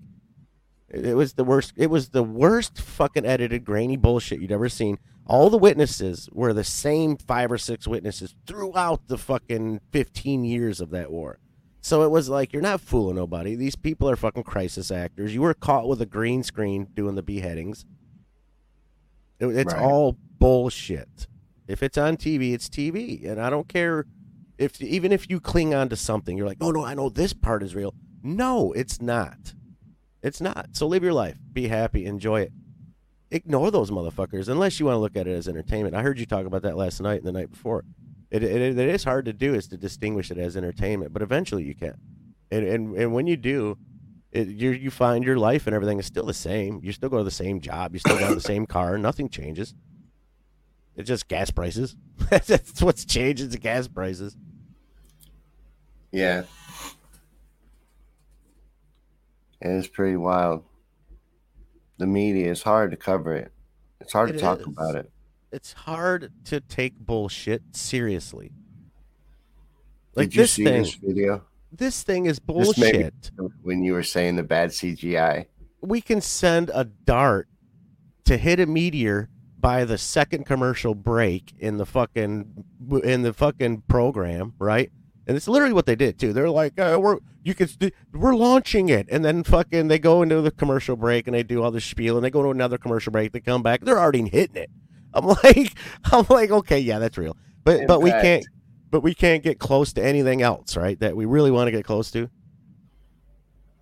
[0.90, 5.00] it was the worst it was the worst fucking edited grainy bullshit you'd ever seen
[5.26, 10.80] all the witnesses were the same five or six witnesses throughout the fucking 15 years
[10.82, 11.40] of that war
[11.82, 13.54] so it was like you're not fooling nobody.
[13.54, 15.36] These people are fucking crisis actors.
[15.36, 17.86] You were caught with a green screen doing the beheadings.
[19.40, 19.84] It- it's Right.
[19.84, 21.28] all bullshit.
[21.68, 24.08] If it's on TV, it's TV, and I don't care
[24.58, 27.34] if even if you cling on to something, you're like, oh no, I know this
[27.34, 27.94] part is real.
[28.24, 29.54] No, it's not.
[30.24, 30.70] It's not.
[30.72, 32.52] So live your life, be happy, enjoy it.
[33.36, 35.94] Ignore those motherfuckers unless you want to look at it as entertainment.
[35.94, 37.84] I heard you talk about that last night and the night before.
[38.32, 41.64] It, it, it is hard to do is to distinguish it as entertainment, but eventually
[41.64, 42.00] you can.
[42.50, 43.78] And and, and when you do,
[44.32, 46.80] it, you you find your life and everything is still the same.
[46.82, 47.94] You still go to the same job.
[47.94, 48.98] You still drive the same car.
[48.98, 49.74] Nothing changes.
[50.96, 51.98] It's just gas prices.
[52.30, 53.44] That's what's changed.
[53.44, 54.38] It's the gas prices.
[56.12, 56.44] Yeah.
[59.60, 60.64] It is pretty wild.
[61.98, 63.52] The media is hard to cover it.
[64.02, 64.68] It's hard It to talk is.
[64.68, 65.12] about it.
[65.52, 68.52] It's hard to take bullshit seriously.
[70.16, 70.84] Like Did you this see thing.
[70.84, 71.44] this video?
[71.72, 73.32] This thing is This made me- bullshit.
[73.64, 75.46] when you were saying the bad CGI.
[75.82, 77.48] we can send a dart
[78.26, 79.30] to hit a meteor
[79.60, 82.64] by the second commercial break in the fucking
[83.04, 84.92] in the fucking program, right?
[85.28, 86.34] And it's literally what they did too.
[86.34, 87.68] They're like, uh, "We're you can
[88.14, 91.64] we're launching it," and then fucking they go into the commercial break and they do
[91.64, 93.32] all this spiel, and they go to another commercial break.
[93.32, 94.70] They come back, they're already hitting it.
[95.16, 95.74] I'm like,
[96.12, 98.46] I'm like, okay, yeah, that's real, but In but we can't,
[98.92, 101.00] but we can't get close to anything else, right?
[101.00, 102.30] That we really want to get close to.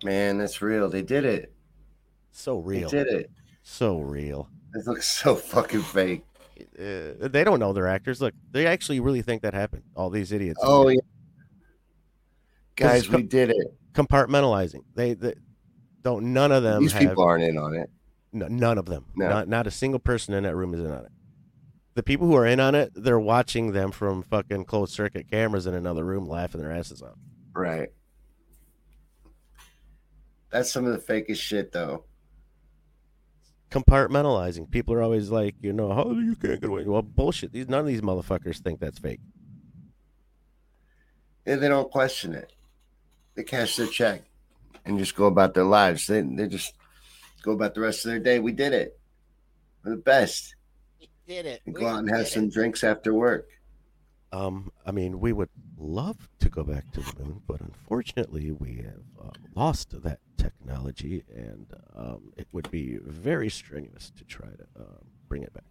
[0.02, 0.88] Man, that's real.
[0.88, 1.52] They did it.
[2.30, 3.30] So real, They did it.
[3.62, 4.48] so real.
[4.74, 6.24] It looks so fucking fake.
[6.78, 8.20] uh, they don't know they're actors.
[8.20, 9.82] Look, they actually really think that happened.
[9.96, 10.60] All these idiots.
[10.62, 11.00] Oh yeah.
[12.76, 13.78] Guys, we did it.
[13.92, 14.80] compartmentalizing.
[14.94, 15.34] They, they
[16.02, 16.32] don't.
[16.32, 17.02] None of them These have.
[17.02, 17.88] people aren't in on it.
[18.32, 19.06] no, none of them.
[19.16, 19.28] No.
[19.28, 21.12] Not not a single person in that room is in on it.
[21.94, 25.66] The people who are in on it, they're watching them from fucking closed circuit cameras
[25.68, 27.14] in another room, laughing their asses off.
[27.54, 27.90] Right.
[30.50, 32.04] That's some of the fakest shit though.
[33.70, 34.70] Compartmentalizing.
[34.70, 36.84] People are always like, you know, how you can't get away.
[36.84, 37.52] Well, bullshit.
[37.52, 39.20] These none of these motherfuckers think that's fake.
[41.46, 42.52] Yeah, they don't question it.
[43.34, 44.22] They cash their check
[44.84, 46.06] and just go about their lives.
[46.06, 46.74] They they just
[47.42, 48.38] go about the rest of their day.
[48.38, 48.98] We did it.
[49.84, 50.54] We're the best.
[51.00, 51.62] We did it?
[51.66, 53.48] And go out and have some drinks after work.
[54.32, 58.76] Um, I mean, we would love to go back to the moon, but unfortunately, we
[58.76, 64.66] have um, lost that technology, and um, it would be very strenuous to try to
[64.80, 65.64] um, bring it back.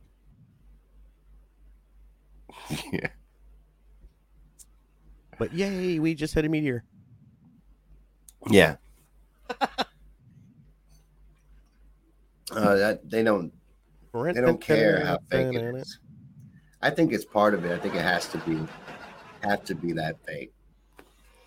[2.93, 3.07] yeah.
[5.37, 6.85] But yay, we just hit a meteor.
[8.49, 8.75] Yeah.
[12.51, 13.51] Uh, that they don't
[14.13, 15.99] they don't care how fake it is.
[16.83, 17.71] I think it's part of it.
[17.71, 18.59] I think it has to be
[19.41, 20.53] have to be that fake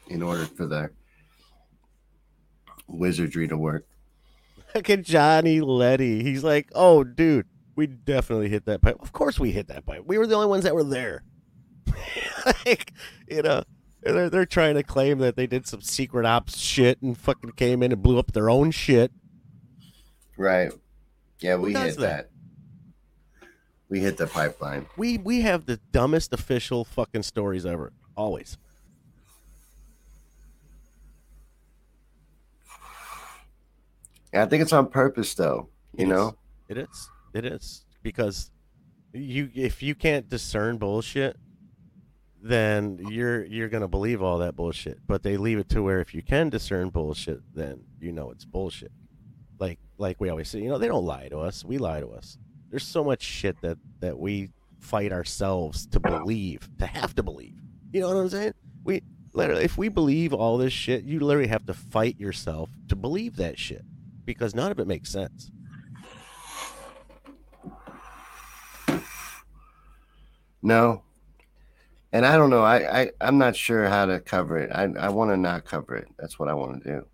[0.09, 0.91] in order for the
[2.89, 3.87] wizardry to work.
[4.75, 6.23] Look at Johnny Letty.
[6.23, 8.97] He's like, oh, dude, we definitely hit that pipe.
[9.01, 10.03] Of course, we hit that pipe.
[10.07, 11.23] We were the only ones that were there.
[12.67, 12.93] like,
[13.29, 13.63] you know,
[14.13, 17.83] they're they're trying to claim that they did some secret ops shit and fucking came
[17.83, 19.11] in and blew up their own shit.
[20.37, 20.73] Right.
[21.41, 21.99] Yeah, we hit that?
[21.99, 22.31] that.
[23.89, 24.87] We hit the pipeline.
[24.97, 27.93] We we have the dumbest official fucking stories ever.
[28.17, 28.57] Always.
[34.33, 35.69] Yeah, I think it's on purpose though.
[35.97, 36.09] You It is.
[36.11, 36.37] know?
[36.69, 37.11] It is.
[37.35, 38.51] It is because
[39.13, 41.37] you if you can't discern bullshit,
[42.49, 44.99] then you're you're gonna believe all that bullshit.
[45.07, 48.45] But they leave it to where if you can discern bullshit, then you know it's
[48.45, 48.93] bullshit.
[49.59, 51.65] Like like we always say, you know, they don't lie to us.
[51.65, 52.39] We lie to us.
[52.71, 57.61] There's so much shit that that we fight ourselves to believe, to have to believe.
[57.93, 58.55] You know what I'm saying?
[58.85, 62.97] We literally, if we believe all this shit, you literally have to fight yourself to
[62.97, 63.85] believe that shit
[64.25, 65.51] because none of it makes sense.
[70.63, 71.03] No.
[72.17, 72.63] And I don't know.
[72.63, 74.71] I, I I'm not sure how to cover it.
[74.73, 76.09] I I want to not cover it.
[76.19, 77.07] That's what I want to do.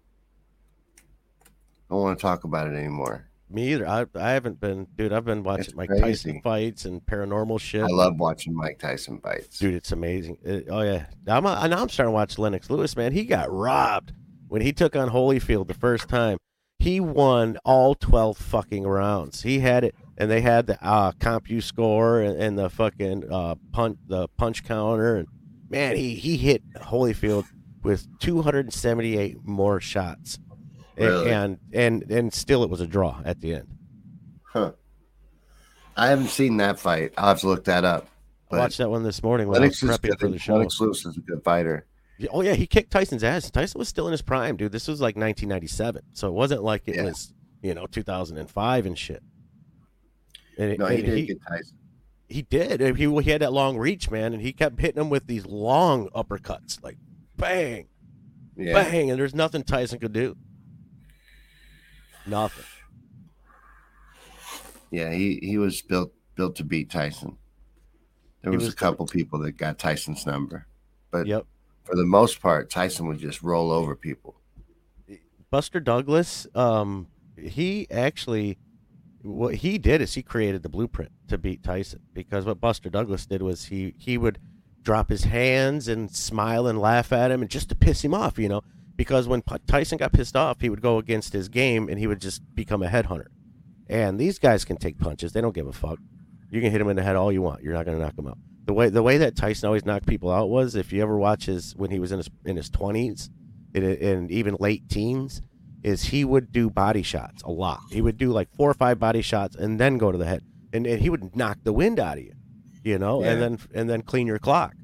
[1.90, 3.28] I don't want to talk about it anymore.
[3.50, 3.86] Me either.
[3.86, 5.12] I I haven't been, dude.
[5.12, 6.02] I've been watching It's Mike crazy.
[6.30, 7.82] Tyson fights and paranormal shit.
[7.82, 9.58] I love watching Mike Tyson fights.
[9.58, 9.74] dude.
[9.74, 10.38] It's amazing.
[10.42, 12.96] It- oh yeah, I'm a, now I'm starting to watch Lennox Lewis.
[12.96, 14.12] Man, he got robbed
[14.48, 16.38] when he took on Holyfield the first time.
[16.78, 19.42] He won all twelve fucking rounds.
[19.42, 23.54] He had it, and they had the uh, CompuScore score and, and the fucking uh,
[23.72, 25.28] punch, the punch counter, and
[25.70, 27.44] man, he he hit Holyfield
[27.82, 30.38] with 278 more shots,
[30.96, 31.30] Really?
[31.30, 33.68] and and and still it was a draw at the end.
[34.44, 34.72] Huh.
[35.96, 37.12] I haven't seen that fight.
[37.18, 38.08] I'll have to look that up.
[38.50, 40.20] but I watched that one this morning when Lennox I was prepping good.
[40.20, 40.54] for the show.
[40.54, 41.86] Lennox Lewis is a good fighter.
[42.30, 43.50] Oh yeah, he kicked Tyson's ass.
[43.50, 44.70] Tyson was still in his prime, dude.
[44.72, 47.04] This was like 1997, so it wasn't like it Yeah.
[47.04, 49.22] was you know 2005 and shit.
[50.58, 51.76] And, No, he and did he, get Tyson.
[52.28, 52.96] he did.
[52.96, 56.08] He he had that long reach, man, and he kept hitting him with these long
[56.10, 56.96] uppercuts, like
[57.36, 57.88] bang,
[58.56, 58.74] Yeah.
[58.74, 60.36] bang, and there's nothing Tyson could do.
[62.26, 62.64] Nothing.
[64.90, 67.36] Yeah, he, he was built built to beat Tyson.
[68.42, 70.66] There was, was a couple people that got Tyson's number,
[71.10, 71.46] but Yep.
[71.84, 74.36] for the most part, Tyson would just roll over people.
[75.50, 78.58] Buster Douglas, um, he actually,
[79.22, 83.26] what he did is he created the blueprint to beat Tyson because what Buster Douglas
[83.26, 84.38] did was he he would
[84.82, 88.38] drop his hands and smile and laugh at him and just to piss him off,
[88.38, 88.62] you know,
[88.96, 92.20] because when Tyson got pissed off, he would go against his game and he would
[92.20, 93.26] just become a headhunter.
[93.88, 95.98] And these guys can take punches; they don't give a fuck.
[96.50, 98.18] You can hit him in the head all you want; you're not going to knock
[98.18, 98.38] him out.
[98.64, 101.46] The way the way that Tyson always knocked people out was if you ever watch
[101.46, 103.28] his when he was in his in his twenties
[103.74, 105.42] and even late teens,
[105.82, 107.80] is he would do body shots a lot.
[107.90, 110.42] He would do like four or five body shots and then go to the head,
[110.72, 112.34] and, and he would knock the wind out of you,
[112.84, 114.74] you know, and then and then clean your clock.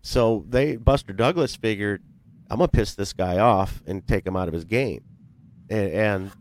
[0.00, 2.02] So they Buster Douglas figured,
[2.50, 5.04] I'm gonna piss this guy off and take him out of his game,
[5.68, 6.32] and and,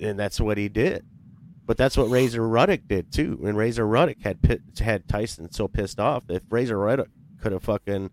[0.00, 1.04] and that's what he did.
[1.64, 3.40] But that's what Razor Ruddock did too.
[3.44, 6.24] And Razor Ruddock had had Tyson so pissed off.
[6.28, 7.08] If Razor Ruddock
[7.40, 8.10] could have fucking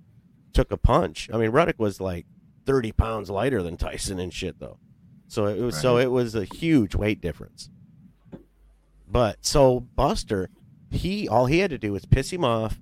[0.53, 2.25] took a punch, I mean Ruddock was like
[2.65, 4.79] thirty pounds lighter than Tyson and shit though.
[5.29, 7.69] So it was so it was a huge weight difference.
[9.07, 10.49] But so Buster,
[10.89, 12.79] he all he had to do was piss him off,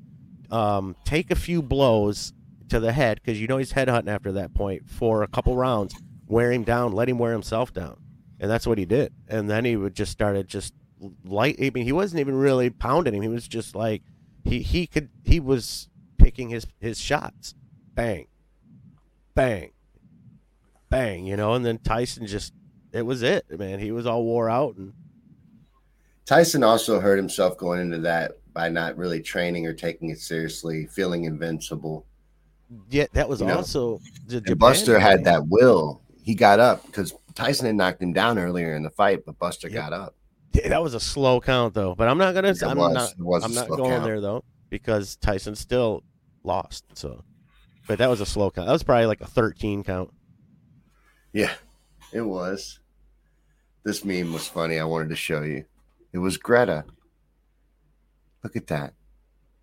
[0.49, 2.31] um, take a few blows
[2.69, 5.93] to the head because you know he's headhunting after that point for a couple rounds,
[6.25, 7.99] wear him down, let him wear himself down,
[8.39, 9.13] and that's what he did.
[9.27, 10.73] And then he would just started just
[11.25, 11.57] light.
[11.61, 13.21] I mean, he wasn't even really pounding him.
[13.21, 14.03] He was just like
[14.45, 17.55] he he could he was picking his his shots,
[17.93, 18.27] bang,
[19.35, 19.71] bang,
[20.89, 21.25] bang.
[21.25, 22.53] You know, and then Tyson just
[22.91, 23.79] it was it, man.
[23.79, 24.93] He was all wore out and.
[26.25, 30.85] Tyson also hurt himself going into that by not really training or taking it seriously,
[30.87, 32.05] feeling invincible.
[32.89, 36.01] Yeah, that was You also the And Japan Buster had that will.
[36.21, 39.69] He got up because Tyson had knocked him down earlier in the fight, but Buster
[39.69, 39.75] Yep.
[39.81, 40.15] got up.
[40.53, 42.49] Yeah, That was a slow count though, but I'm not gonna.
[42.49, 42.93] It I'm was.
[42.93, 43.11] not.
[43.11, 44.03] It was a I'm not going count.
[44.03, 46.03] there though because Tyson still
[46.43, 46.83] lost.
[46.95, 47.23] So,
[47.87, 48.67] but that was a slow count.
[48.67, 50.11] That was probably like a 13 count.
[51.37, 51.53] Yeah,
[52.11, 52.79] it was.
[53.83, 54.79] This meme was funny.
[54.79, 55.65] I wanted to show you.
[56.11, 56.83] It was Greta.
[58.43, 58.95] Look at that.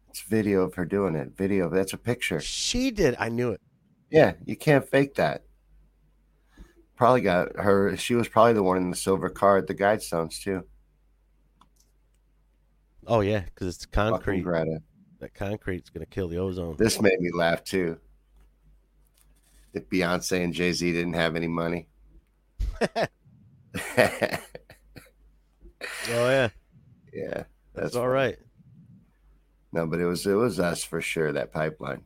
[0.08, 1.36] It's video of her doing it.
[1.36, 1.68] Video.
[1.68, 2.38] That's a picture.
[2.38, 3.16] She did.
[3.18, 3.60] I knew it.
[4.08, 5.42] Yeah, you can't fake that.
[6.94, 7.96] Probably got her.
[7.96, 10.62] She was probably the one in the silver car at the Guidestones too.
[13.04, 14.42] Oh yeah, because it's concrete.
[14.42, 14.78] Greta.
[15.18, 16.76] That concrete's gonna kill the ozone.
[16.78, 17.98] This made me laugh too.
[19.74, 21.88] If Beyonce and Jay Z didn't have any money.
[26.10, 26.48] Oh yeah,
[27.34, 28.36] that's, that's all right.
[29.72, 31.32] No, but it was it was us for sure.
[31.32, 32.02] That pipeline.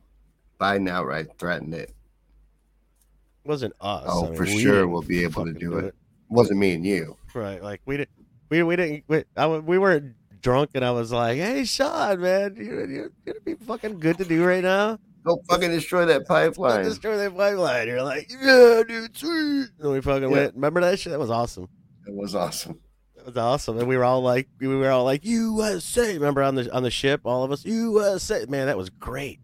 [0.59, 1.89] Biden outright threatened it.
[1.89, 4.05] It wasn't us.
[4.07, 5.95] Oh, I mean, for we sure we'll be able to fucking do it.
[6.29, 7.17] wasn't me and you.
[7.33, 8.09] Right, like we didn't.
[8.49, 9.03] We we didn't.
[9.07, 13.45] We, I, we weren't drunk, and I was like, "Hey, Shawn, man, you you it'd
[13.45, 16.83] be fucking good to do right now." Go fucking destroy that pipeline.
[16.85, 17.87] destroy that pipeline.
[17.87, 19.67] You're like, yeah, dude, sweet.
[19.79, 20.35] And we fucking Yeah.
[20.35, 20.55] went.
[20.55, 21.11] Remember that shit?
[21.11, 21.67] That was awesome.
[22.07, 22.79] It was awesome.
[23.17, 23.77] That was awesome.
[23.79, 26.13] And we were all like, we were all like, USA.
[26.13, 28.45] Remember on the on the ship, all of us, USA.
[28.47, 29.39] Man, that was great.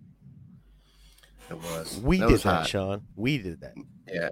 [1.50, 2.00] It was.
[2.02, 2.68] We That did was that, hot.
[2.68, 3.02] Shawn.
[3.16, 3.74] We did that.
[4.12, 4.30] Yeah.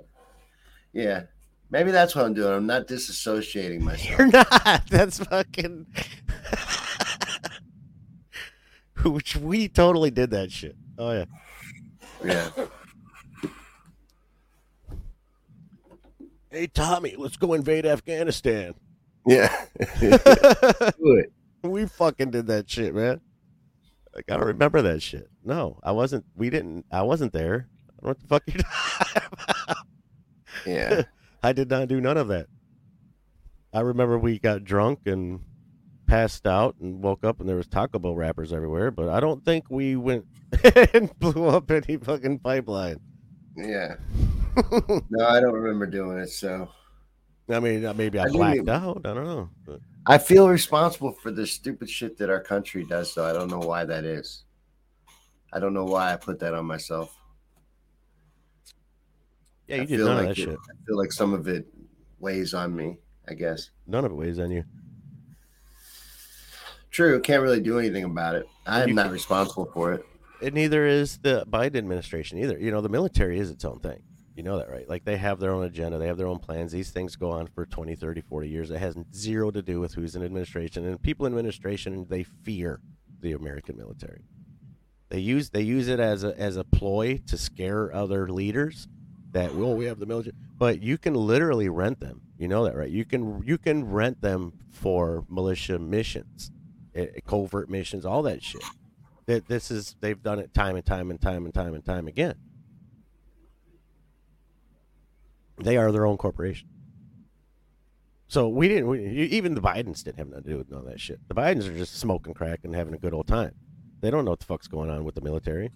[0.94, 1.24] Yeah.
[1.70, 2.54] Maybe that's what I'm doing.
[2.54, 4.18] I'm not disassociating myself.
[4.18, 4.84] You're not.
[4.90, 5.88] That's fucking.
[9.04, 10.76] Which we totally did that shit.
[10.98, 11.26] Oh yeah.
[12.24, 12.50] Yeah.
[16.50, 18.76] Hey Tommy, let's go invade Afghanistan.
[19.26, 19.66] Yeah.
[20.00, 20.18] Do
[21.02, 21.32] it.
[21.64, 23.22] we fucking did that shit, man.
[24.16, 25.30] I don't remember that shit.
[25.44, 26.26] No, I wasn't.
[26.36, 26.86] We didn't.
[26.92, 27.68] I wasn't there.
[27.90, 29.30] I don't know what the fuck you talking
[29.68, 29.78] about.
[30.66, 31.02] Yeah.
[31.44, 32.48] I did not do none of that.
[33.74, 35.40] I remember we got drunk and
[36.06, 39.44] passed out and woke up and there was Taco Bell wrappers everywhere, but I don't
[39.44, 40.26] think we went
[40.94, 43.00] and blew up any fucking pipeline.
[43.56, 43.96] Yeah.
[45.10, 46.30] No, I don't remember doing it.
[46.30, 46.70] So
[47.50, 49.02] I mean, uh, maybe I I blacked out.
[49.06, 49.50] I don't know.
[49.66, 53.26] But I feel responsible for the stupid shit that our country does, though.
[53.26, 54.44] I don't know why that is.
[55.52, 57.16] I don't know why I put that on myself.
[59.68, 60.58] yeah, you I did feel none like of that it- shit.
[60.60, 61.68] I feel like some of it
[62.20, 62.98] weighs on me.
[63.28, 63.70] I guess.
[63.88, 64.64] None of it weighs on you.
[66.92, 67.20] True.
[67.22, 68.46] Can't really do anything about it.
[68.68, 70.06] I am You not responsible for it.
[70.44, 72.60] And neither is the Biden administration either.
[72.60, 74.04] You know, the military is its own thing.
[74.36, 74.90] You know that, right?
[74.90, 76.72] Like they have their own agenda, they have their own plans.
[76.72, 78.72] These things go on for 20, 30, 40 years.
[78.72, 80.86] It has zero to do with who's in administration.
[80.86, 82.82] And people in administration, they fear
[83.22, 84.24] the American military.
[85.10, 88.88] They use they use it as a as a ploy to scare other leaders
[89.32, 92.22] that well we have the military, but you can literally rent them.
[92.40, 92.90] You know that, right?
[92.90, 96.52] You can you can rent them for militia missions,
[96.96, 98.64] eh, covert missions, all that shit
[99.26, 102.08] that this is they've done it time and time and time and time and time
[102.08, 102.36] again.
[105.58, 106.68] They are their own corporation.
[108.28, 108.88] So we didn't.
[108.88, 111.20] We, even the Bidens didn't have nothing to do with none of that shit.
[111.28, 113.54] The Bidens are just smoking crack and having a good old time.
[114.02, 115.72] They don't know what the fuck's going on with the military.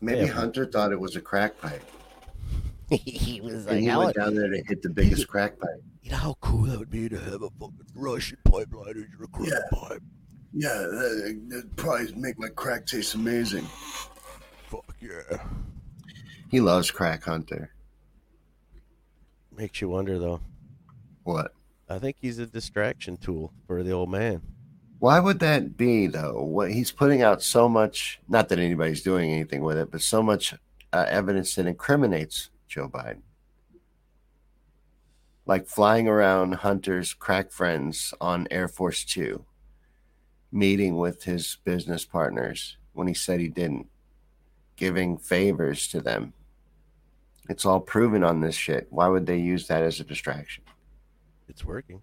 [0.00, 0.32] Maybe Yeah.
[0.32, 1.82] Hunter thought it was a crack pipe,
[2.90, 5.82] he was and he went down there to hit the biggest crack pipe.
[6.02, 9.26] you know how cool that would be to have a fucking Russian pipeline as your
[9.32, 9.78] crack Yeah.
[9.78, 10.02] pipe.
[10.52, 13.64] Yeah, that, that'd probably make my crack taste amazing.
[14.68, 15.38] Fuck yeah.
[16.50, 17.72] He loves crack, Hunter.
[19.56, 20.40] Makes you wonder though.
[21.22, 21.52] What?
[21.88, 24.42] I think he's a distraction tool for the old man.
[25.00, 26.42] Why would that be, though?
[26.42, 30.22] What he's putting out so much, not that anybody's doing anything with it, but so
[30.22, 30.54] much
[30.92, 33.22] uh, evidence that incriminates Joe Biden.
[35.46, 39.46] Like flying around Hunter's crack friends on Air Force Two,
[40.52, 43.88] meeting with his business partners when he said he didn't,
[44.76, 46.32] giving favors to them.
[47.48, 48.86] It's all proven on this shit.
[48.90, 50.64] Why would they use that as a distraction?
[51.48, 52.02] It's working.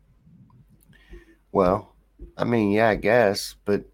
[1.52, 1.96] Well,
[2.38, 3.86] I mean, yeah, I guess, but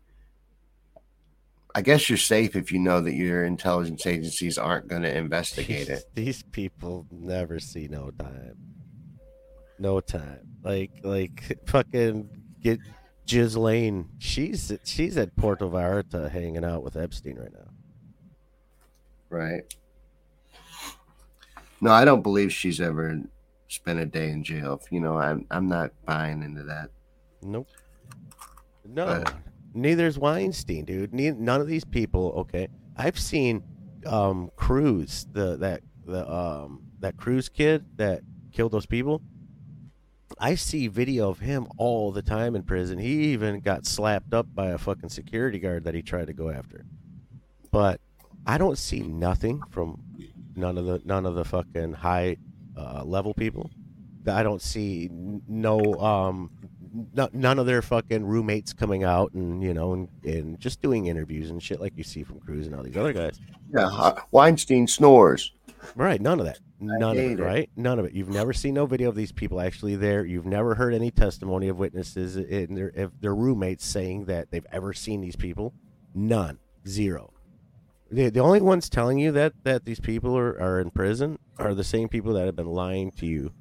[1.76, 5.90] I guess you're safe if you know that your intelligence agencies aren't going to investigate
[5.90, 6.04] it.
[6.14, 8.58] These people never see no time.
[9.80, 10.48] No time.
[10.64, 12.30] Like like fucking
[12.62, 12.80] get
[13.28, 14.10] Ghislaine.
[14.20, 17.70] She's she's at Puerto Vallarta hanging out with Epstein right now.
[19.30, 19.64] Right.
[21.82, 23.20] No, I don't believe she's ever
[23.68, 24.82] spent a day in jail.
[24.92, 26.90] You know, I'm I'm not buying into that.
[27.42, 27.68] Nope.
[28.86, 29.06] No.
[29.06, 29.34] But-
[29.76, 31.14] Neither's Weinstein, dude.
[31.16, 32.32] Ne- none of these people.
[32.38, 33.64] Okay, I've seen
[34.06, 38.22] um Cruz, the that the um that Cruz kid that
[38.52, 39.22] killed those people.
[40.40, 42.98] I see video of him all the time in prison.
[42.98, 46.50] He even got slapped up by a fucking security guard that he tried to go
[46.50, 46.86] after.
[47.72, 48.00] But
[48.46, 50.02] I don't see nothing from
[50.56, 52.38] none of the none of the fucking high
[52.78, 53.72] uh, level people.
[54.28, 56.52] I don't see no um
[57.18, 61.08] n- none of their fucking roommates coming out and you know and, and just doing
[61.08, 63.40] interviews and shit like you see from Cruz and all these other guys.
[63.74, 65.52] Yeah, Weinstein snores.
[65.96, 66.60] Right, none of that.
[66.84, 67.44] None of it, it.
[67.44, 67.70] right?
[67.76, 68.14] None of it.
[68.14, 70.26] You've never seen no video of these people actually there.
[70.26, 74.66] You've never heard any testimony of witnesses and their, of their roommates saying that they've
[74.72, 75.74] ever seen these people.
[76.14, 76.60] None.
[76.88, 77.34] Zero.
[78.12, 81.74] The, the only ones telling you that, that these people are, are in prison are
[81.74, 83.54] the same people that have been lying to you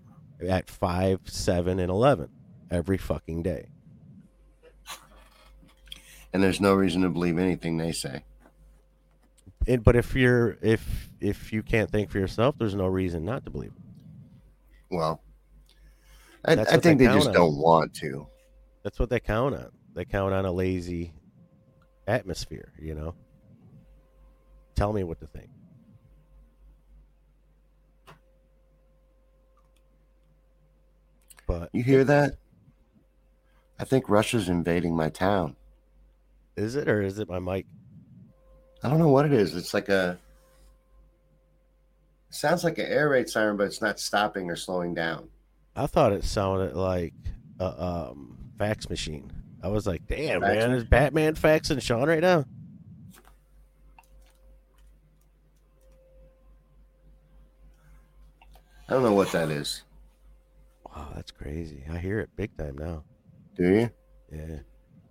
[0.47, 2.29] at 5, 7, and 11
[2.71, 3.69] every fucking day.
[6.33, 8.25] And there's no reason to believe anything they say.
[9.67, 13.45] And, but if you're if if you can't think for yourself, there's no reason not
[13.45, 13.73] to believe.
[13.73, 14.95] it.
[14.97, 15.23] Well,
[16.45, 17.33] I, I what they think they just on.
[17.35, 18.27] don't want to.
[18.83, 19.71] That's what they count on.
[19.95, 21.13] They count on a lazy
[22.07, 23.15] atmosphere, you know.
[24.75, 25.49] Tell me what to think.
[31.47, 32.37] But You hear that?
[33.79, 35.57] I think Russia's invading my town.
[36.57, 37.67] is it or is it my mic?
[38.83, 39.55] I don't know what it is.
[39.55, 40.19] It's like a.
[42.29, 45.29] It sounds like an air raid siren, but it's not stopping or slowing down.
[45.77, 47.15] I thought it sounded like
[47.61, 49.31] a um, fax machine.
[49.63, 50.55] I was like, damn, Facts.
[50.55, 52.45] man, is Batman faxing Shawn right now?
[58.89, 59.83] I don't know what that is.
[60.85, 61.85] Wow, that's crazy.
[61.91, 63.05] I hear it big time now.
[63.57, 63.91] Do you?
[64.31, 64.59] Yeah.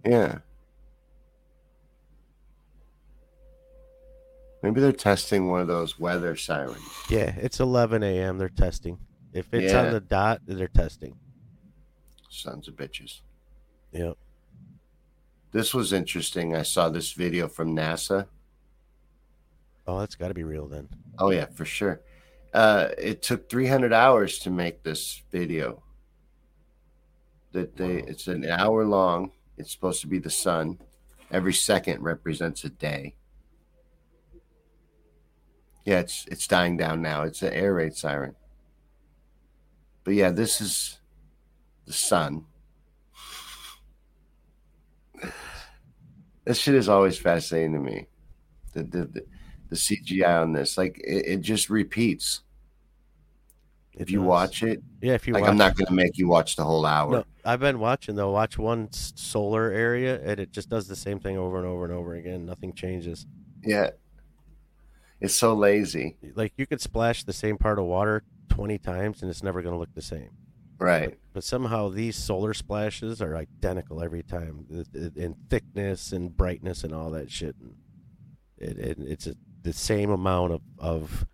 [0.06, 0.38] Yeah.
[4.62, 6.78] Maybe they're testing one of those weather sirens.
[7.10, 8.38] Yeah, it's 11 a.m.
[8.38, 9.00] They're testing.
[9.34, 11.16] If it's on the dot, they're testing.
[12.30, 13.22] Sons of bitches.
[13.92, 14.18] Yep.
[15.52, 16.56] This was interesting.
[16.56, 18.28] I saw this video from NASA.
[19.88, 20.88] Oh, that's got to be real then.
[21.18, 22.02] Oh yeah, for sure.
[22.54, 25.82] Uh, it took 300 hours to make this video.
[27.54, 28.04] That they, Wow.
[28.08, 29.32] it's an hour long.
[29.58, 30.78] It's supposed to be the sun.
[31.32, 33.16] Every second represents a day.
[35.86, 37.24] Yeah, it's it's dying down now.
[37.24, 38.36] It's an air raid siren.
[40.04, 41.00] But yeah, this is
[41.86, 42.46] the sun.
[46.44, 48.08] This shit is always fascinating to me.
[48.74, 49.26] The the, the,
[49.70, 52.42] the CGI on this, like it, it just repeats.
[53.94, 54.28] It If you does.
[54.28, 56.86] watch it, yeah, if you like watch, I'm not gonna make you watch the whole
[56.86, 57.12] hour.
[57.12, 58.32] No, I've been watching though.
[58.32, 61.94] Watch one solar area, and it just does the same thing over and over and
[61.94, 62.46] over again.
[62.46, 63.26] Nothing changes.
[63.64, 63.92] Yeah,
[65.22, 69.30] it's so lazy, Like you could splash the same part of water 20 times, and
[69.32, 70.32] it's never going to look the same.
[70.80, 71.18] right?
[71.34, 77.10] But somehow these solar splashes are identical every time in thickness and brightness and all
[77.12, 77.56] that shit.
[77.62, 77.76] And
[78.58, 81.26] it, it, it's a, the same amount of, of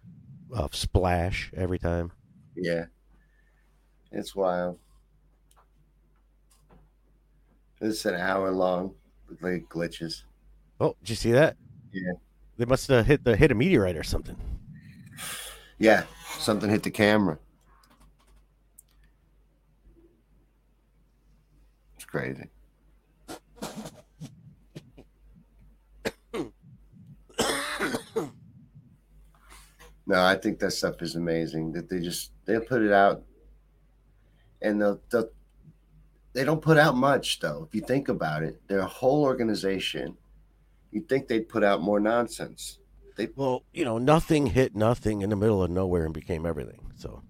[0.54, 2.12] of splash every time.
[2.56, 2.86] Yeah,
[4.12, 4.78] it's wild.
[7.82, 8.96] It's an hour long
[9.30, 10.24] with like glitches.
[10.80, 11.58] Oh, did you see that?
[11.92, 12.14] Yeah.
[12.58, 14.36] They must have hit the hit a meteorite or something.
[15.78, 16.04] Yeah,
[16.40, 17.38] something hit the camera.
[21.96, 22.50] It's crazy.
[30.08, 31.74] no, I think that stuff is amazing.
[31.74, 33.24] That they just they'll put it out,
[34.64, 35.30] and they'll, they'll
[36.34, 37.68] they don't put out much though.
[37.68, 40.18] If you think about it, they're whole organization.
[40.92, 42.80] You'd think they'd put out more nonsense.
[43.16, 46.92] They well, you know, nothing hit nothing in the middle of nowhere and became everything.
[46.96, 47.24] So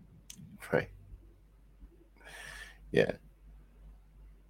[0.71, 0.89] Right.
[2.91, 3.11] Yeah.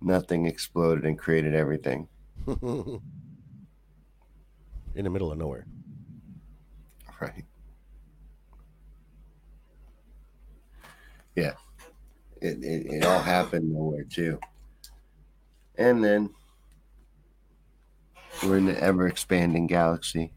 [0.02, 2.08] Nothing exploded and created everything.
[2.48, 3.02] in
[4.96, 5.66] the middle of nowhere.
[7.20, 7.46] Right.
[11.36, 11.54] Yeah.
[12.42, 14.40] It, it, it all happened nowhere, too.
[15.78, 16.30] And then
[18.44, 20.34] we're in the ever expanding galaxy,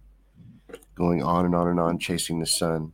[0.94, 2.92] going on and on and on, chasing the sun.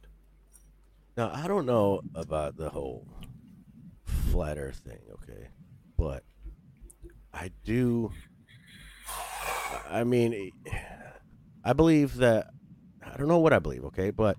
[1.17, 3.07] Now, I don't know about the whole
[4.05, 5.49] flat earth thing, okay?
[5.97, 6.23] But
[7.33, 8.13] I do
[9.89, 10.53] I mean
[11.65, 12.49] I believe that
[13.05, 14.11] I don't know what I believe, okay?
[14.11, 14.37] But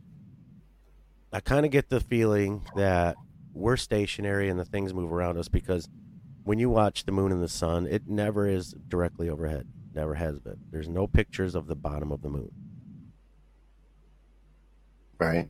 [1.32, 3.16] I kind of get the feeling that
[3.54, 5.90] we're stationary and the things move around us because
[6.44, 9.68] when you watch the moon and the sun, it never is directly overhead.
[9.98, 10.60] Never has been.
[10.70, 12.52] There's no pictures of the bottom of the moon.
[15.18, 15.50] Right.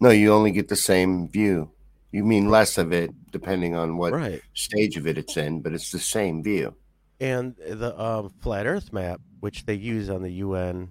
[0.00, 1.72] No, you only get the same view.
[2.10, 4.40] You mean less of it, depending on what Right.
[4.54, 6.74] stage of it it's in, but it's the same view.
[7.20, 10.88] And the um, flat Earth map, which they use on the UN,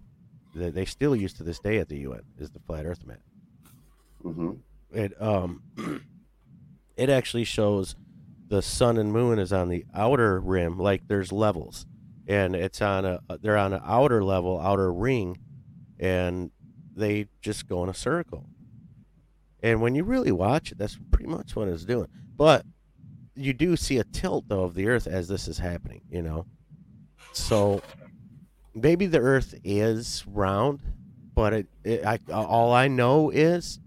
[0.54, 3.22] that they still use to this day at the UN, is the flat Earth map.
[4.22, 4.52] hmm
[4.94, 5.64] It um,
[6.98, 7.96] it actually shows
[8.50, 11.86] the sun and moon is on the outer rim, like there's levels,
[12.28, 15.38] and it's on a they're on an outer level, outer ring,
[16.00, 16.52] and
[16.96, 18.50] they just go in a circle.
[19.62, 22.08] And when you really watch it, that's pretty much what it's doing.
[22.36, 22.66] But
[23.36, 26.46] you do see a tilt though of the Earth as this is happening, you know.
[27.34, 27.82] So
[28.74, 30.80] maybe the Earth is round,
[31.36, 33.80] but it, it I all I know is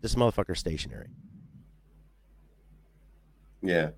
[0.00, 1.10] this motherfucker's stationary.
[3.62, 3.90] Yeah.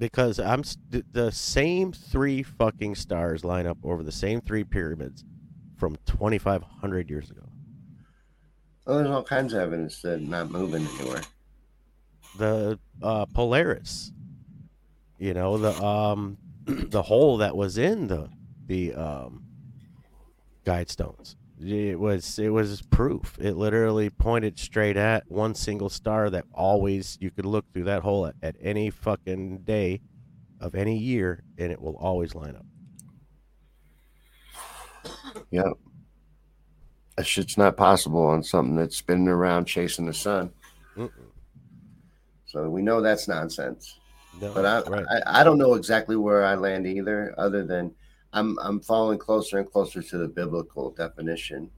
[0.00, 4.64] Because I'm s- th- the same three fucking stars line up over the same three
[4.64, 5.24] pyramids
[5.76, 7.42] from 2,500 years ago.
[8.86, 11.20] Well, there's all kinds of evidence that not moving anywhere.
[12.38, 14.10] The uh, Polaris,
[15.18, 18.30] you know, the um, the hole that was in the
[18.66, 19.44] the um,
[20.64, 21.36] guide stones.
[21.62, 23.36] It was it was proof.
[23.38, 28.02] It literally pointed straight at one single star that always you could look through that
[28.02, 30.00] hole at, at any fucking day
[30.58, 32.64] of any year, and it will always line up.
[35.50, 35.72] Yep.
[37.16, 40.50] That shit's not possible on something that's spinning around chasing the sun.
[40.96, 41.10] Mm-mm.
[42.46, 43.98] So we know that's nonsense.
[44.40, 45.06] No, But I, right.
[45.26, 47.94] I I don't know exactly where I land either, other than
[48.32, 51.70] I'm I'm following closer and closer to the biblical definition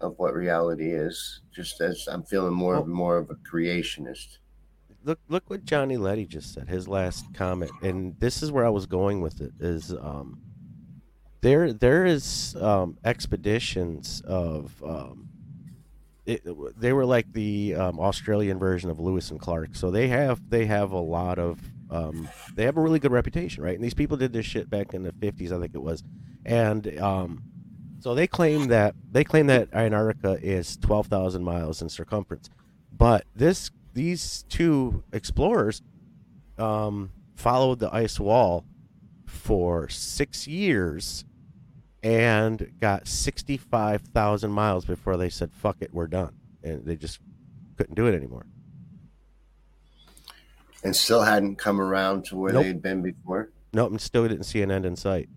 [0.00, 1.40] of what reality is.
[1.54, 4.38] Just as I'm feeling more and more of a creationist.
[5.04, 6.68] look look what Johnny Letty just said.
[6.68, 9.52] His last comment, and this is where I was going with it.
[9.58, 10.40] Is um,
[11.40, 15.28] there there is um, expeditions of um,
[16.26, 16.42] it,
[16.78, 19.74] they were like the um, Australian version of Lewis and Clark.
[19.74, 21.60] So they have they have a lot of
[21.94, 23.74] um, they have a really good reputation, right?
[23.74, 26.02] And these people did this shit back in the fifties, I think it was,
[26.44, 27.42] and um,
[28.00, 32.50] so they claim that they claim that Antarctica is twelve thousand miles in circumference,
[32.92, 35.82] but this these two explorers
[36.58, 38.64] um, followed the ice wall
[39.26, 41.24] for six years
[42.02, 46.34] and got 65,000 miles before they said, fuck it, we're done.
[46.62, 47.18] And they just
[47.76, 48.46] couldn't do it anymore.
[50.84, 52.62] And still hadn't come around to where Nope.
[52.62, 53.50] they had been before.
[53.72, 55.28] Nope, and still didn't see an end in sight.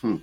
[0.00, 0.18] Hmm.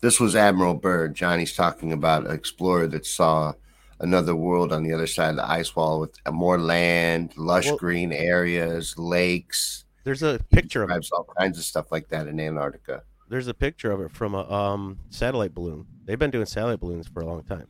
[0.00, 1.14] This was Admiral Byrd.
[1.14, 3.52] Johnny's talking about an explorer that saw
[4.00, 7.76] another world on the other side of the ice wall with more land, lush Well-
[7.76, 9.84] green areas, lakes.
[10.04, 11.06] There's a picture of it.
[11.12, 13.04] All kinds of stuff like that in Antarctica.
[13.28, 15.86] There's a picture of it from a um, satellite balloon.
[16.04, 17.66] They've been doing satellite balloons for a long time,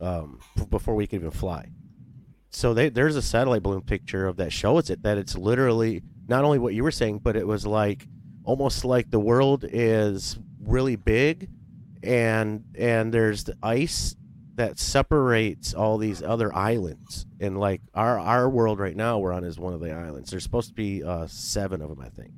[0.00, 0.40] um,
[0.70, 1.68] before we could even fly.
[2.50, 6.44] So they, there's a satellite balloon picture of that shows it that it's literally not
[6.44, 8.06] only what you were saying, but it was like
[8.44, 11.48] almost like the world is really big,
[12.02, 14.14] and and there's the ice
[14.54, 17.26] that separates all these other islands.
[17.40, 20.30] And like our our world right now, we're on is one of the islands.
[20.30, 22.30] There's supposed to be uh, seven of them, I think.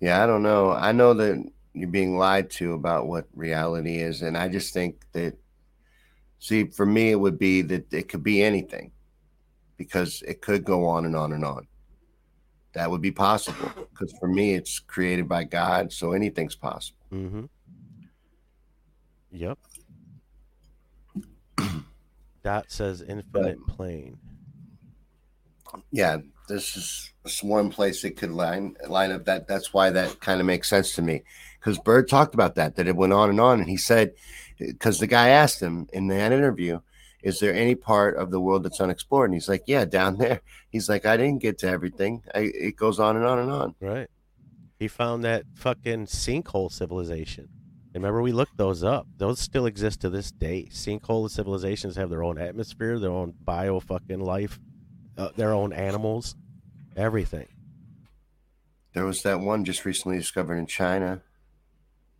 [0.00, 0.72] Yeah, I don't know.
[0.72, 1.42] I know that
[1.74, 5.38] you're being lied to about what reality is, and I just think that.
[6.38, 8.92] See, for me, it would be that it could be anything,
[9.76, 11.66] because it could go on and on and on.
[12.74, 16.98] That would be possible, because for me, it's created by God, so anything's possible.
[17.12, 17.44] Mm-hmm.
[19.30, 19.58] Yep.
[22.44, 24.18] Dot says infinite plane.
[25.90, 26.18] Yeah,
[26.48, 29.24] this is this one place it could line line up.
[29.24, 31.22] That that's why that kind of makes sense to me,
[31.58, 34.12] because Byrd talked about that that it went on and on, and he said,
[34.58, 36.80] because the guy asked him in that interview,
[37.22, 39.30] is there any part of the world that's unexplored?
[39.30, 40.40] And he's like, yeah, down there.
[40.70, 42.22] He's like, I didn't get to everything.
[42.34, 43.74] I, it goes on and on and on.
[43.80, 44.08] Right.
[44.78, 47.48] He found that fucking sinkhole civilization.
[47.94, 49.06] And remember, we looked those up.
[49.16, 50.68] Those still exist to this day.
[50.70, 54.60] Sinkhole civilizations have their own atmosphere, their own bio fucking life,
[55.16, 56.36] uh, their own animals,
[56.94, 57.48] everything.
[58.92, 61.22] There was that one just recently discovered in China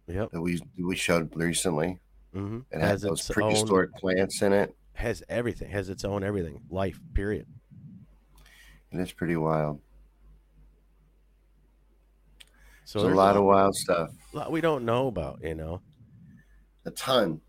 [0.08, 0.30] Yep.
[0.32, 1.98] that we we showed recently.
[2.36, 2.58] Mm-hmm.
[2.70, 4.76] It has those prehistoric plants in it.
[4.94, 5.70] has everything.
[5.70, 6.60] Has its own everything.
[6.70, 7.00] Life.
[7.14, 7.46] Period.
[8.92, 9.80] And it's pretty wild.
[12.84, 14.10] So There's a there's lot of wild stuff.
[14.32, 15.40] lot we don't know about.
[15.42, 15.80] You know.
[16.84, 17.40] a ton.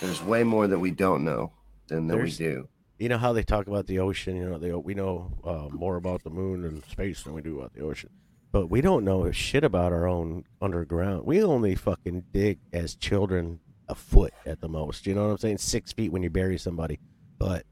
[0.00, 1.52] There's way more that we don't know
[1.88, 2.68] than that we do.
[2.98, 5.96] you know how they talk about the ocean you know they, we know uh, more
[5.96, 8.10] about the moon and space than we do about the ocean
[8.52, 13.58] but we don't know shit about our own underground we only fucking dig as children
[13.88, 16.58] a foot at the most you know what i'm saying six feet when you bury
[16.58, 16.98] somebody
[17.38, 17.64] but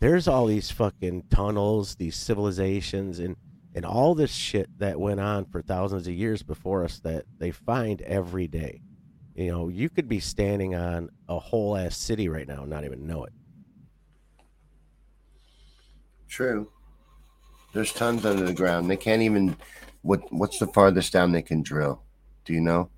[0.00, 3.36] there's all these fucking tunnels these civilizations and
[3.74, 7.50] and all this shit that went on for thousands of years before us that they
[7.50, 8.80] find every day
[9.34, 12.84] you know you could be standing on a whole ass city right now and not
[12.84, 13.32] even know it
[16.32, 16.66] True.
[17.74, 18.88] There's tons under the ground.
[18.88, 19.54] They can't even.
[20.02, 22.02] What What's the farthest down they can drill?
[22.44, 22.90] Do you know?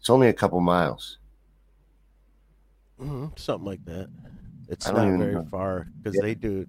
[0.00, 1.18] It's only a couple miles.
[2.98, 4.08] hmm something like that.
[4.68, 5.46] It's don't very know.
[5.50, 6.22] far because Yeah.
[6.22, 6.68] they do it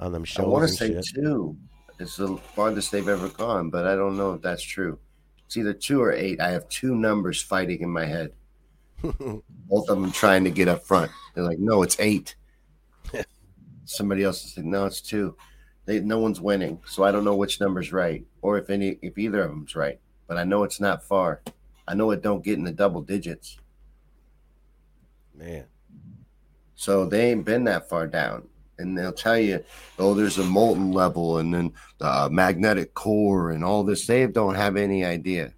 [0.00, 0.44] on them shows.
[0.44, 1.04] I want to say shit.
[1.14, 1.56] two.
[2.00, 4.98] It's the farthest they've ever gone, but I don't know if that's true.
[5.46, 6.40] It's either two or eight.
[6.40, 8.32] I have two numbers fighting in my head.
[9.02, 11.12] Both of them trying to get up front.
[11.34, 12.34] They're like, no, it's eight.
[13.84, 15.36] Somebody else is like, no, it's two.
[15.86, 19.18] They, no one's winning, so I don't know which number's right, or if any, if
[19.18, 19.98] either of them's right.
[20.26, 21.42] But I know it's not far.
[21.86, 23.58] I know it don't get in the double digits,
[25.34, 25.64] Man,
[26.74, 28.48] so they ain't been that far down.
[28.78, 29.62] And they'll tell you,
[29.98, 34.06] oh, there's a molten level, and then the uh, magnetic core, and all this.
[34.06, 35.52] They don't have any idea.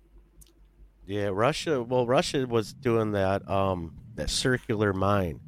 [1.06, 1.82] yeah, Russia.
[1.82, 5.40] Well, Russia was doing that um that circular mine,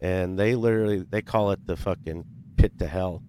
[0.00, 2.24] and they literally they call it the fucking
[2.56, 3.22] pit to hell.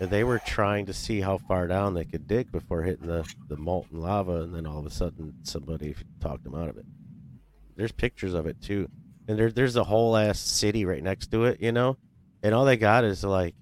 [0.00, 3.24] And they were trying to see how far down they could dig before hitting the
[3.48, 6.86] the molten lava, and then all of a sudden somebody talked them out of it.
[7.76, 8.88] There's pictures of it too.
[9.26, 11.96] and there there's a whole ass city right next to it, you know,
[12.42, 13.54] and all they got is like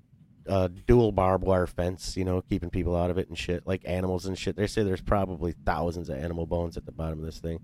[0.46, 3.82] a dual barbed wire fence, you know, keeping people out of it and shit, like
[3.84, 4.56] animals and shit.
[4.56, 7.60] They say there's probably thousands of animal bones at the bottom of this thing.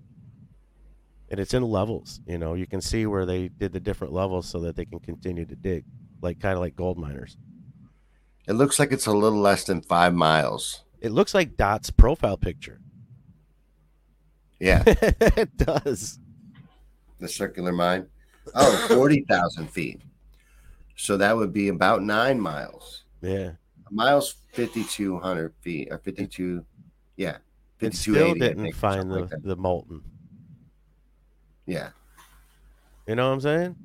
[1.30, 2.54] And it's in levels, you know.
[2.54, 5.56] You can see where they did the different levels so that they can continue to
[5.56, 5.84] dig,
[6.20, 7.36] like kind of like gold miners.
[8.46, 10.82] It looks like it's a little less than five miles.
[11.00, 12.80] It looks like Dot's profile picture.
[14.58, 16.18] Yeah, it does.
[17.18, 18.06] the circular mine.
[18.54, 20.00] Oh, 40,000 feet.
[20.96, 23.04] So that would be about nine miles.
[23.20, 23.52] Yeah.
[23.88, 26.64] A mile's 5,200 feet or 52.
[27.16, 27.38] Yeah.
[27.80, 28.40] It still 5280.
[28.40, 30.02] Didn't think, find the, like the molten.
[31.66, 31.90] Yeah.
[33.08, 33.76] You know what I'm saying?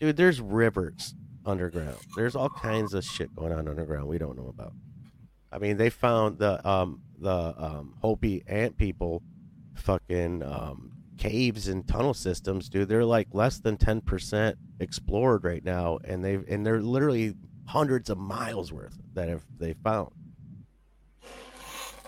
[0.00, 1.14] Dude, there's rivers
[1.46, 1.96] underground.
[2.16, 4.72] There's all kinds of shit going on underground we don't know about.
[5.52, 9.22] I mean, they found the um the um Hopi ant people
[9.74, 12.88] fucking um caves and tunnel systems, dude.
[12.88, 17.34] They're like less than 10% explored right now and they've and they're literally
[17.66, 20.10] hundreds of miles worth that have they found.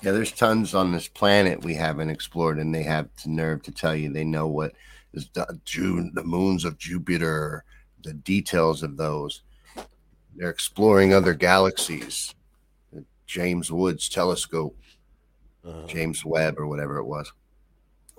[0.02, 3.72] Yeah, there's tons on this planet we haven't explored, and they have the nerve to
[3.72, 4.72] tell you they know what
[5.14, 7.64] is the June, the moons of Jupiter,
[8.06, 9.42] the details of those.
[10.36, 12.34] They're exploring other galaxies.
[12.92, 14.78] The James Woods telescope,
[15.66, 17.32] Uh, James Webb, or whatever it was.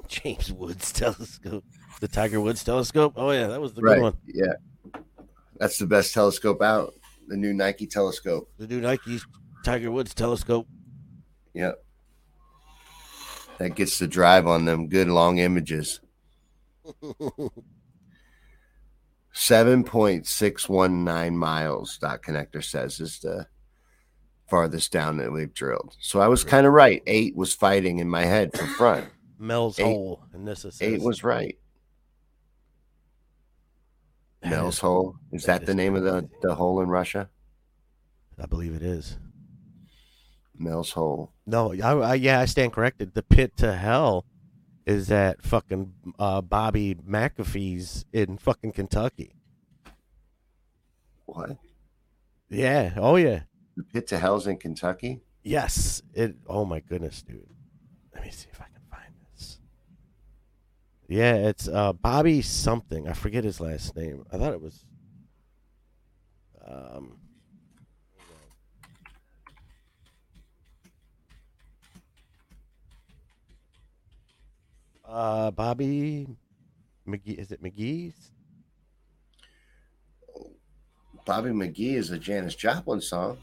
[0.09, 1.63] James Woods telescope.
[2.01, 3.13] The Tiger Woods telescope.
[3.15, 3.95] Oh yeah, that was the right.
[3.95, 4.17] good one.
[4.25, 4.53] Yeah.
[5.57, 6.93] That's the best telescope out.
[7.27, 8.49] The new Nike telescope.
[8.57, 9.19] The new Nike
[9.63, 10.67] Tiger Woods telescope.
[11.53, 11.83] Yep.
[13.57, 16.01] That gets the drive on them good long images.
[19.37, 23.45] 7.619 miles, Dot Connector says, is the
[24.49, 25.95] farthest down that we've drilled.
[25.99, 27.03] So I was kind of right.
[27.05, 29.05] Eight was fighting in my head for front.
[29.39, 31.55] Mel's Eight- hole, and this is Eight was right.
[34.43, 35.15] Mel's Hole.
[35.31, 37.29] Is that that the name of the, the hole in Russia?
[38.41, 39.17] I believe it is.
[40.57, 41.31] Mel's Hole.
[41.45, 43.13] No, I, I yeah, I stand corrected.
[43.13, 44.25] The pit to hell
[44.87, 49.33] is at fucking uh, Bobby McAfee's in fucking Kentucky.
[51.25, 51.57] What?
[52.49, 52.93] Yeah.
[52.95, 53.41] Oh yeah.
[53.75, 55.19] The pit to hell's in Kentucky?
[55.43, 56.01] Yes.
[56.13, 56.37] It.
[56.47, 57.45] Oh my goodness, dude.
[58.13, 59.59] Let me see if I can find this.
[61.09, 63.09] Yeah, it's uh, Bobby something.
[63.09, 64.25] I forget his last name.
[64.31, 64.85] I thought it was.
[66.65, 67.16] Um.
[75.17, 76.27] Uh, Bobby
[77.07, 77.39] McGee.
[77.39, 78.29] Is it McGee's?
[81.25, 83.39] Bobby McGee is a Janis Joplin song.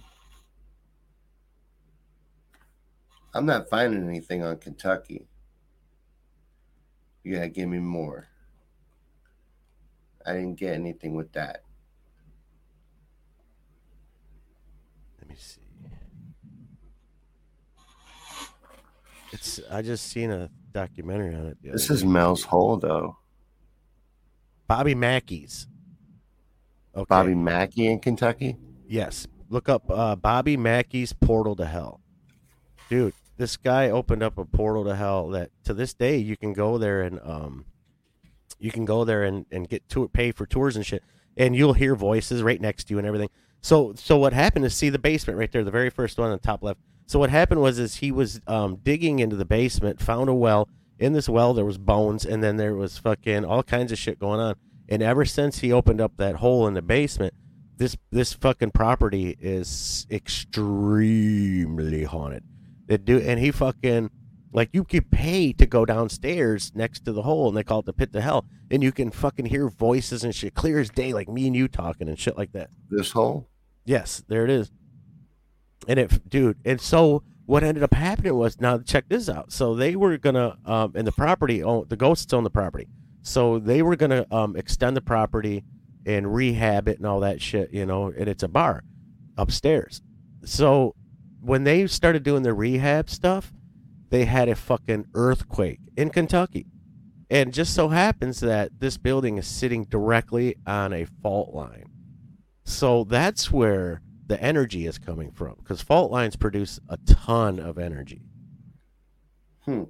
[3.35, 5.27] I'm not finding anything on Kentucky.
[7.25, 8.29] You gotta give me more.
[10.25, 11.63] I didn't get anything with that.
[15.19, 15.61] Let me see.
[19.33, 19.61] It's.
[19.69, 21.59] I just seen a documentary on it.
[21.63, 22.05] This is.
[22.05, 23.17] Mel's Hole, though.
[24.67, 25.67] Bobby Mackey's.
[26.95, 27.07] Okay.
[27.09, 28.59] Bobby Mackey in Kentucky.
[28.87, 29.27] Yes.
[29.49, 32.01] Look up uh, Bobby Mackey's Portal to Hell.
[32.89, 36.53] Dude, this guy opened up a portal to hell that to this day you can
[36.53, 37.65] go there and um
[38.59, 41.03] you can go there and, and get to pay for tours and shit.
[41.37, 43.31] And you'll hear voices right next to you and everything.
[43.61, 46.33] So so what happened is see the basement right there, the very first one on
[46.33, 46.81] the top left.
[47.06, 50.68] So what happened was is he was um digging into the basement, found a well.
[50.98, 54.18] In this well there was bones and then there was fucking all kinds of shit
[54.18, 54.55] going on.
[54.89, 57.35] And ever since he opened up that hole in the basement,
[57.76, 62.44] this this fucking property is extremely haunted.
[62.86, 64.10] That do and he fucking
[64.52, 67.86] like you could pay to go downstairs next to the hole and they call it
[67.86, 71.12] the pit to hell and you can fucking hear voices and shit clear as day
[71.12, 72.70] like me and you talking and shit like that.
[72.89, 73.48] This hole.
[73.85, 74.70] Yes, there it is.
[75.89, 79.53] And it, dude, and so what ended up happening was now check this out.
[79.53, 82.89] So they were gonna, um, and the property, own, the ghosts own the property.
[83.23, 85.65] So they were gonna um, extend the property
[86.07, 88.07] and rehab it and all that shit, you know.
[88.07, 88.85] And it's a bar
[89.37, 90.01] upstairs.
[90.45, 90.95] So
[91.41, 93.53] when they started doing the rehab stuff,
[94.11, 96.67] they had a fucking earthquake in Kentucky.
[97.31, 101.87] And just so happens that this building is sitting directly on a fault line.
[102.65, 107.79] So that's where the energy is coming from because fault lines produce a ton of
[107.79, 108.23] energy.
[109.65, 109.85] Hmm.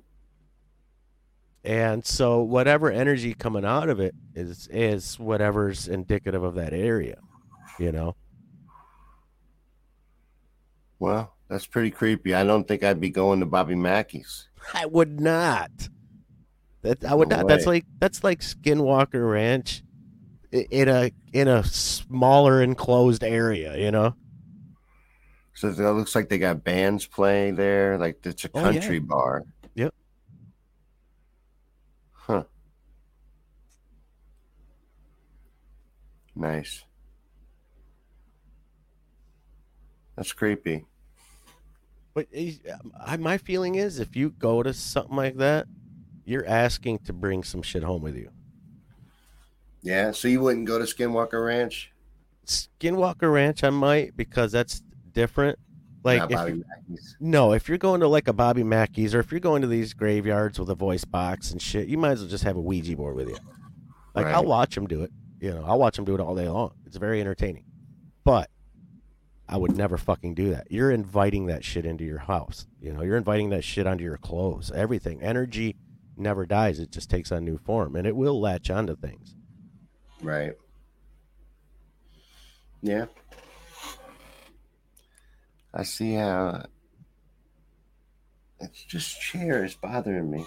[1.64, 7.16] And so whatever energy coming out of it is is whatever's indicative of that area,
[7.78, 8.16] you know.
[10.98, 12.34] Well, that's pretty creepy.
[12.34, 14.48] I don't think I'd be going to Bobby Mackey's.
[14.74, 15.70] I would not.
[16.82, 17.48] That I would No not.
[17.48, 19.82] That's like that's like Skinwalker Ranch
[20.52, 23.76] in a in a smaller enclosed area.
[23.78, 24.14] You know.
[25.54, 27.96] So it looks like they got bands playing there.
[27.96, 28.72] Like it's a Oh, yeah.
[28.72, 29.42] country bar.
[29.74, 29.94] Yep.
[32.12, 32.44] Huh.
[36.34, 36.84] Nice.
[40.16, 40.84] That's creepy.
[42.14, 42.60] But is-
[43.00, 45.66] I, my feeling is, if you go to something like that,
[46.24, 48.30] you're asking to bring some shit home with you.
[49.82, 50.12] Yeah.
[50.12, 51.92] So you wouldn't go to Skinwalker Ranch?
[52.46, 54.82] Skinwalker Ranch, I might because that's
[55.14, 55.58] different.
[56.02, 56.62] Like, if
[57.18, 59.94] no, if you're going to like a Bobby Mackey's or if you're going to these
[59.94, 62.94] graveyards with a voice box and shit, you might as well just have a Ouija
[62.94, 63.38] board with you.
[64.14, 65.10] Like, I'll watch them do it.
[65.40, 66.72] You know, I'll watch them do it all day long.
[66.84, 67.64] It's very entertaining.
[68.22, 68.50] But
[69.48, 70.70] I would never fucking do that.
[70.70, 72.66] You're inviting that shit into your house.
[72.80, 74.70] You know, you're inviting that shit onto your clothes.
[74.74, 75.22] Everything.
[75.22, 75.76] Energy
[76.16, 76.78] never dies.
[76.78, 79.34] It just takes on new form and it will latch onto things.
[80.22, 80.54] Right.
[82.82, 83.06] Yeah.
[85.74, 86.64] I see how
[88.60, 90.44] it's just chair is bothering me.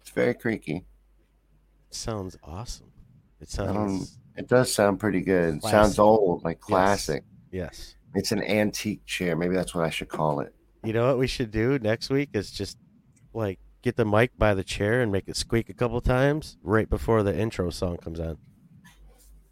[0.00, 0.84] It's very creaky.
[1.90, 2.92] sounds awesome.
[3.40, 5.60] It sounds It does sound pretty good.
[5.60, 5.76] Classic.
[5.76, 7.24] sounds old, like classic.
[7.50, 7.96] yes.
[8.14, 9.34] It's an antique chair.
[9.34, 10.54] Maybe that's what I should call it.
[10.84, 12.78] You know what we should do next week is just
[13.32, 16.88] like get the mic by the chair and make it squeak a couple times right
[16.88, 18.38] before the intro song comes on.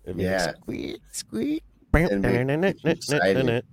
[0.04, 0.52] It'd Yeah.
[0.52, 1.64] squeak, squeak.
[1.94, 3.64] And make you excited.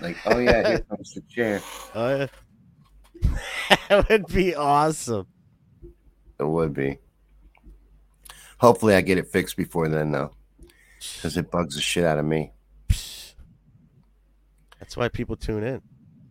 [0.00, 1.60] Like, oh yeah, here comes the chair.
[1.94, 2.26] Oh, yeah.
[3.88, 5.26] that would be awesome.
[6.38, 6.98] It would be.
[8.58, 10.32] Hopefully, I get it fixed before then, though,
[11.16, 12.52] because it bugs the shit out of me.
[14.78, 15.82] That's why people tune in.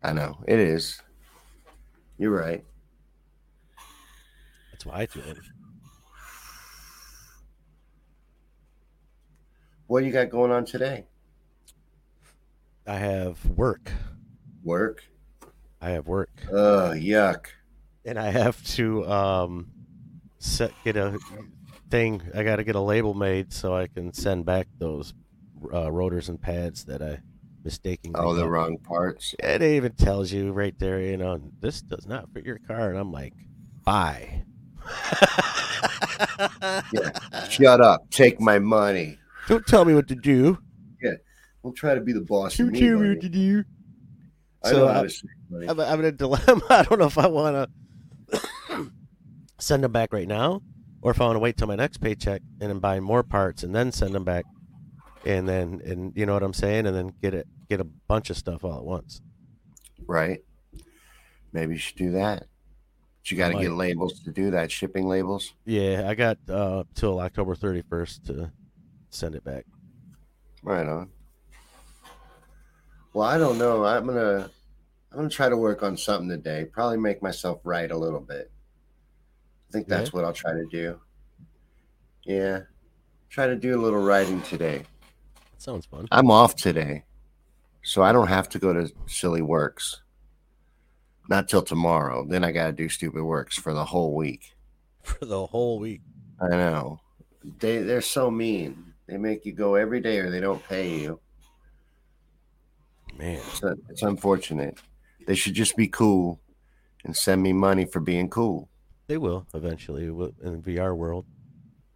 [0.01, 1.01] I know it is.
[2.17, 2.63] You're right.
[4.71, 5.37] That's why I tune in.
[9.85, 11.05] What do you got going on today?
[12.89, 13.91] I have work.
[14.63, 15.03] Work.
[15.79, 16.31] I have work.
[16.51, 17.45] Ugh, yuck.
[18.03, 19.67] and I have to um
[20.39, 21.19] set get a
[21.91, 22.23] thing.
[22.33, 25.13] I got to get a label made so I can send back those
[25.71, 27.19] uh, rotors and pads that I
[27.63, 28.19] mistakenly.
[28.19, 29.35] Oh, the wrong parts.
[29.37, 30.99] It even tells you right there.
[30.99, 33.35] You know, this does not fit your car, and I'm like,
[33.85, 34.45] buy.
[37.51, 38.09] Shut up.
[38.09, 39.19] Take my money.
[39.47, 40.57] Don't tell me what to do.
[41.63, 42.53] Don't try to be the boss.
[42.53, 43.19] of Don't me, tell me what buddy.
[43.21, 43.63] to do.
[44.63, 45.67] I So, know how to save money.
[45.67, 46.61] I'm, I'm in a dilemma.
[46.69, 47.69] I don't know if I want
[48.31, 48.41] to
[49.57, 50.61] send them back right now,
[51.01, 53.63] or if I want to wait till my next paycheck and then buy more parts
[53.63, 54.45] and then send them back,
[55.25, 58.29] and then and you know what I'm saying, and then get it get a bunch
[58.29, 59.21] of stuff all at once.
[60.07, 60.39] Right.
[61.51, 62.45] Maybe you should do that.
[63.21, 64.71] But you got to get labels to do that.
[64.71, 65.53] Shipping labels.
[65.65, 68.51] Yeah, I got uh, till October 31st to
[69.09, 69.65] send it back.
[70.63, 71.09] Right on.
[73.13, 73.85] Well, I don't know.
[73.85, 74.49] I'm gonna
[75.11, 76.65] I'm gonna try to work on something today.
[76.65, 78.51] Probably make myself write a little bit.
[79.69, 80.99] I think that's what I'll try to do.
[82.23, 82.61] Yeah.
[83.29, 84.83] Try to do a little writing today.
[85.57, 86.07] sounds fun.
[86.11, 87.03] I'm off today.
[87.83, 90.01] So I don't have to go to silly works.
[91.29, 92.25] Not till tomorrow.
[92.27, 94.55] Then I gotta do stupid works for the whole week.
[95.03, 96.01] For the whole week.
[96.41, 96.99] I know.
[97.59, 98.93] They they're so mean.
[99.07, 101.19] They make you go every day or they don't pay you.
[103.17, 104.77] Man, It's, it's unfortunate.
[105.27, 106.39] They should just be cool
[107.05, 108.69] and send me money for being cool.
[109.07, 111.25] they will eventually in the VR world.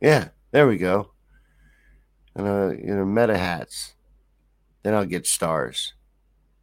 [0.01, 1.11] Yeah, there we go.
[2.35, 3.93] And uh, you know, meta hats.
[4.83, 5.93] Then I'll get stars.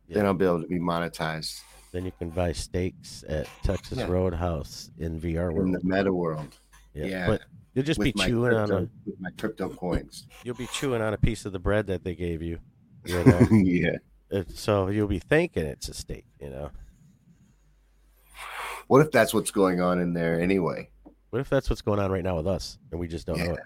[0.09, 1.60] Then I'll be able to be monetized
[1.93, 4.09] Then you can buy steaks at Texas Yeah.
[4.09, 5.66] Roadhouse in VR world.
[5.66, 6.59] in the meta world.
[6.94, 7.43] Yeah, yeah, but
[7.74, 10.27] you'll just be with my chewing on a with my crypto coins.
[10.44, 12.59] you'll be chewing on a piece of the bread that they gave you.
[13.06, 13.97] You know, yeah.
[14.55, 16.24] So you'll be thinking it's a steak.
[16.40, 16.70] You know,
[18.89, 20.89] What if that's what's going on in there anyway?
[21.31, 23.55] what if that's what's going on right now with us and we just don't know
[23.55, 23.61] it?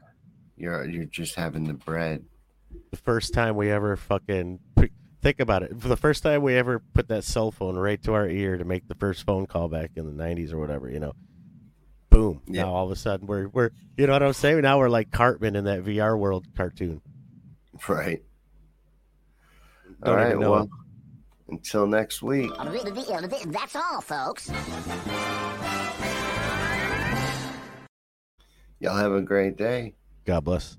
[0.57, 2.25] You're you're just having the bread.
[2.91, 4.59] The first time we ever fucking
[5.23, 8.13] think about it, for the first time we ever put that cell phone right to
[8.13, 11.01] our ear to make the first phone call back in the '90s or whatever, you
[11.01, 11.13] know.
[12.11, 12.43] Boom!
[12.47, 12.63] Yeah.
[12.65, 14.61] Now all of a sudden we're we're you know what I'm saying?
[14.61, 17.01] Now we're like Cartman in that VR world cartoon.
[17.89, 18.23] Right.
[20.03, 20.39] Don't all right.
[20.39, 20.71] know Well, it.
[21.49, 22.51] until next week.
[22.57, 24.51] That's all, folks.
[28.81, 29.95] Y'all have a great day.
[30.25, 30.77] God bless.